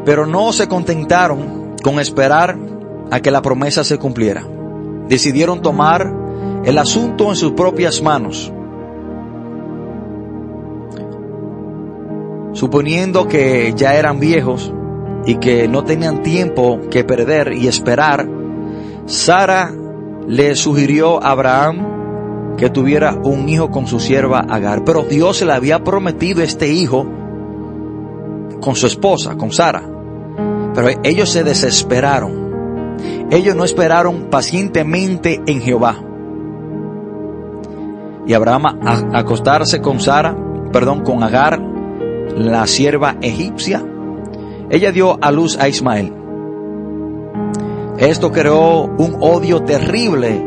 [0.03, 2.57] Pero no se contentaron con esperar
[3.11, 4.45] a que la promesa se cumpliera.
[5.07, 6.13] Decidieron tomar
[6.65, 8.51] el asunto en sus propias manos
[12.55, 14.73] Suponiendo que ya eran viejos
[15.25, 18.25] y que no tenían tiempo que perder y esperar,
[19.05, 19.73] Sara
[20.25, 24.85] le sugirió a Abraham que tuviera un hijo con su sierva Agar.
[24.85, 27.05] Pero Dios le había prometido este hijo
[28.61, 29.83] con su esposa, con Sara.
[30.73, 32.95] Pero ellos se desesperaron.
[33.31, 35.97] Ellos no esperaron pacientemente en Jehová.
[38.25, 40.37] Y Abraham a acostarse con Sara,
[40.71, 41.54] perdón, con Agar,
[42.35, 43.83] la sierva egipcia,
[44.69, 46.13] ella dio a luz a Ismael.
[47.97, 50.43] Esto creó un odio terrible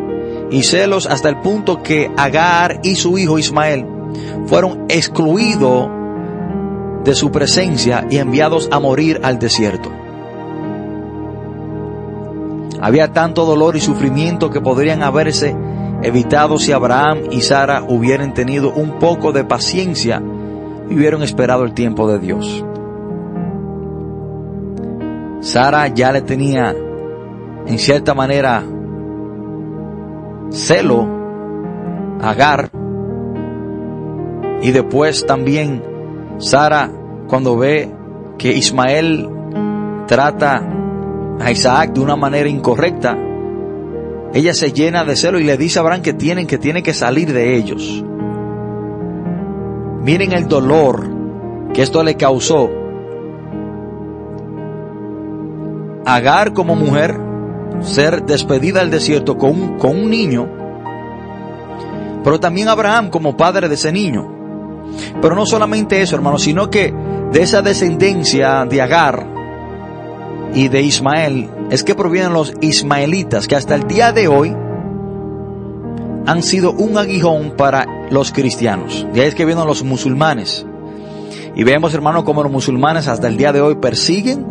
[0.50, 3.86] y celos hasta el punto que Agar y su hijo Ismael
[4.46, 5.88] fueron excluidos
[7.04, 9.90] de su presencia y enviados a morir al desierto.
[12.80, 15.56] Había tanto dolor y sufrimiento que podrían haberse
[16.02, 20.22] evitado si Abraham y Sara hubieran tenido un poco de paciencia
[20.90, 22.64] y hubieran esperado el tiempo de Dios.
[25.40, 26.74] Sara ya le tenía,
[27.66, 28.62] en cierta manera,
[30.50, 31.06] celo
[32.20, 32.70] a Agar
[34.60, 35.82] y después también
[36.38, 36.90] Sara
[37.28, 37.90] cuando ve
[38.38, 39.28] que Ismael
[40.06, 40.66] trata
[41.40, 43.16] a Isaac de una manera incorrecta,
[44.34, 46.92] ella se llena de celo y le dice a Abraham que tienen que tiene que
[46.92, 48.04] salir de ellos.
[50.02, 51.08] Miren el dolor
[51.72, 52.70] que esto le causó.
[56.04, 57.18] Agar como mujer
[57.80, 60.48] ser despedida al desierto con un, con un niño,
[62.24, 64.36] pero también Abraham como padre de ese niño.
[65.20, 66.92] Pero no solamente eso, hermano, sino que
[67.32, 69.26] de esa descendencia de Agar
[70.54, 74.56] y de Ismael es que provienen los ismaelitas, que hasta el día de hoy
[76.26, 79.06] han sido un aguijón para los cristianos.
[79.12, 80.66] De ahí es que vienen los musulmanes.
[81.54, 84.46] Y vemos, hermano, como los musulmanes hasta el día de hoy persiguen,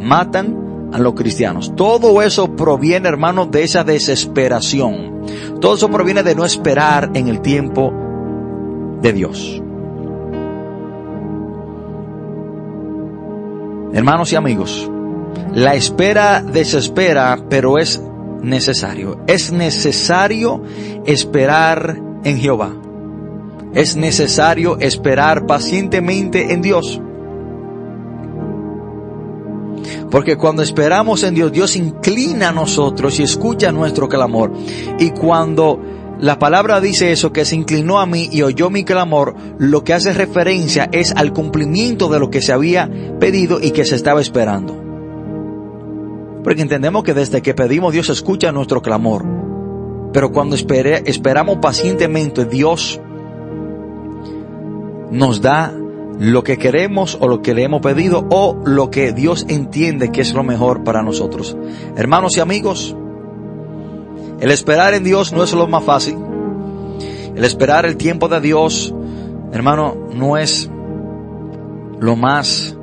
[0.00, 1.74] matan a los cristianos.
[1.76, 5.22] Todo eso proviene, hermano, de esa desesperación.
[5.60, 7.92] Todo eso proviene de no esperar en el tiempo
[9.00, 9.62] de Dios.
[13.92, 14.90] Hermanos y amigos,
[15.54, 18.02] la espera desespera, pero es
[18.42, 19.20] necesario.
[19.26, 20.62] Es necesario
[21.06, 22.72] esperar en Jehová.
[23.74, 27.00] Es necesario esperar pacientemente en Dios.
[30.10, 34.52] Porque cuando esperamos en Dios, Dios inclina a nosotros y escucha nuestro clamor.
[34.98, 35.80] Y cuando
[36.18, 39.94] la palabra dice eso, que se inclinó a mí y oyó mi clamor, lo que
[39.94, 42.90] hace referencia es al cumplimiento de lo que se había
[43.20, 44.76] pedido y que se estaba esperando.
[46.42, 49.24] Porque entendemos que desde que pedimos Dios escucha nuestro clamor.
[50.12, 53.00] Pero cuando esperamos pacientemente, Dios
[55.10, 55.72] nos da
[56.18, 60.20] lo que queremos o lo que le hemos pedido o lo que Dios entiende que
[60.20, 61.56] es lo mejor para nosotros.
[61.96, 62.96] Hermanos y amigos,
[64.40, 66.16] el esperar en Dios no es lo más fácil.
[67.34, 68.92] El esperar el tiempo de Dios,
[69.52, 70.68] hermano, no es
[72.00, 72.76] lo más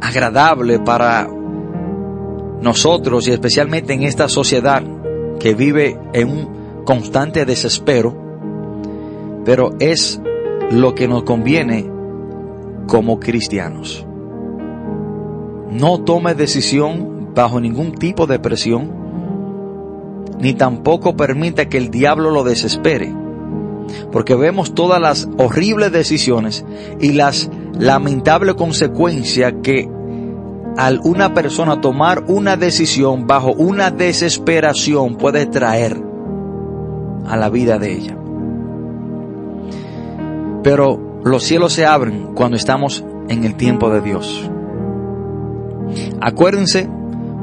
[0.00, 1.28] agradable para
[2.60, 4.82] nosotros y especialmente en esta sociedad
[5.38, 8.16] que vive en un constante desespero,
[9.44, 10.20] pero es
[10.70, 11.90] lo que nos conviene
[12.86, 14.06] como cristianos.
[15.70, 18.98] No tome decisión bajo ningún tipo de presión
[20.40, 23.14] ni tampoco permita que el diablo lo desespere.
[24.12, 26.64] Porque vemos todas las horribles decisiones
[27.00, 29.88] y las lamentables consecuencias que
[30.76, 36.00] al una persona tomar una decisión bajo una desesperación puede traer
[37.26, 38.17] a la vida de ella.
[40.62, 44.50] Pero los cielos se abren cuando estamos en el tiempo de Dios.
[46.20, 46.88] Acuérdense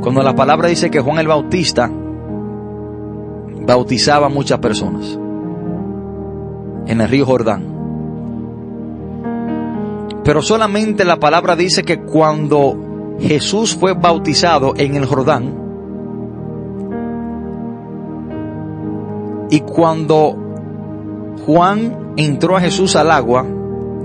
[0.01, 1.89] cuando la palabra dice que Juan el Bautista
[3.65, 5.17] bautizaba a muchas personas
[6.87, 7.75] en el río Jordán.
[10.23, 15.65] Pero solamente la palabra dice que cuando Jesús fue bautizado en el Jordán,
[19.49, 20.35] y cuando
[21.45, 23.45] Juan entró a Jesús al agua,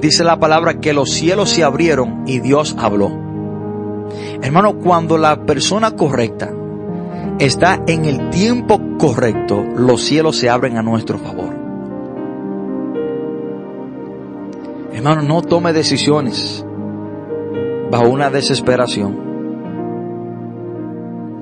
[0.01, 3.11] dice la palabra que los cielos se abrieron y Dios habló.
[4.43, 6.51] Hermano, cuando la persona correcta
[7.39, 11.59] está en el tiempo correcto, los cielos se abren a nuestro favor.
[14.93, 16.65] Hermano, no tome decisiones
[17.91, 19.31] bajo una desesperación.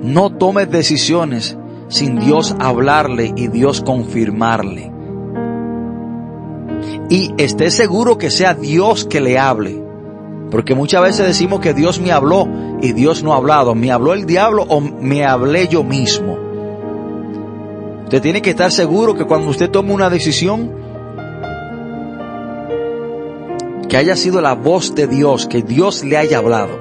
[0.02, 1.58] No tome decisiones
[1.88, 4.92] sin Dios hablarle y Dios confirmarle.
[7.10, 9.82] Y esté seguro que sea Dios que le hable.
[10.50, 12.48] Porque muchas veces decimos que Dios me habló
[12.80, 13.74] y Dios no ha hablado.
[13.74, 16.38] ¿Me habló el diablo o me hablé yo mismo?
[18.04, 20.72] Usted tiene que estar seguro que cuando usted tome una decisión,
[23.88, 26.78] que haya sido la voz de Dios, que Dios le haya hablado.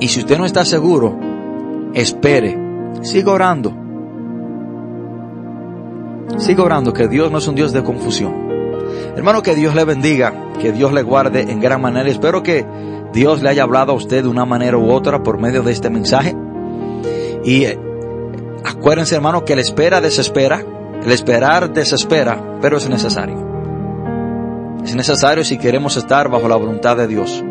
[0.00, 1.16] Y si usted no está seguro,
[1.94, 2.58] espere,
[3.02, 3.79] siga orando.
[6.40, 8.48] Sigo orando que Dios no es un Dios de confusión.
[9.14, 12.08] Hermano, que Dios le bendiga, que Dios le guarde en gran manera.
[12.08, 12.66] Espero que
[13.12, 15.90] Dios le haya hablado a usted de una manera u otra por medio de este
[15.90, 16.34] mensaje.
[17.44, 17.78] Y eh,
[18.64, 20.64] acuérdense, hermano, que el espera desespera,
[21.04, 23.36] el esperar desespera, pero es necesario.
[24.82, 27.44] Es necesario si queremos estar bajo la voluntad de Dios.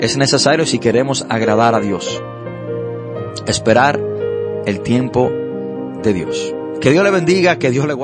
[0.00, 2.22] Es necesario si queremos agradar a Dios.
[3.46, 4.00] Esperar
[4.64, 5.30] el tiempo
[6.02, 6.54] de Dios.
[6.80, 8.02] Que Dios le bendiga, que Dios le guarde.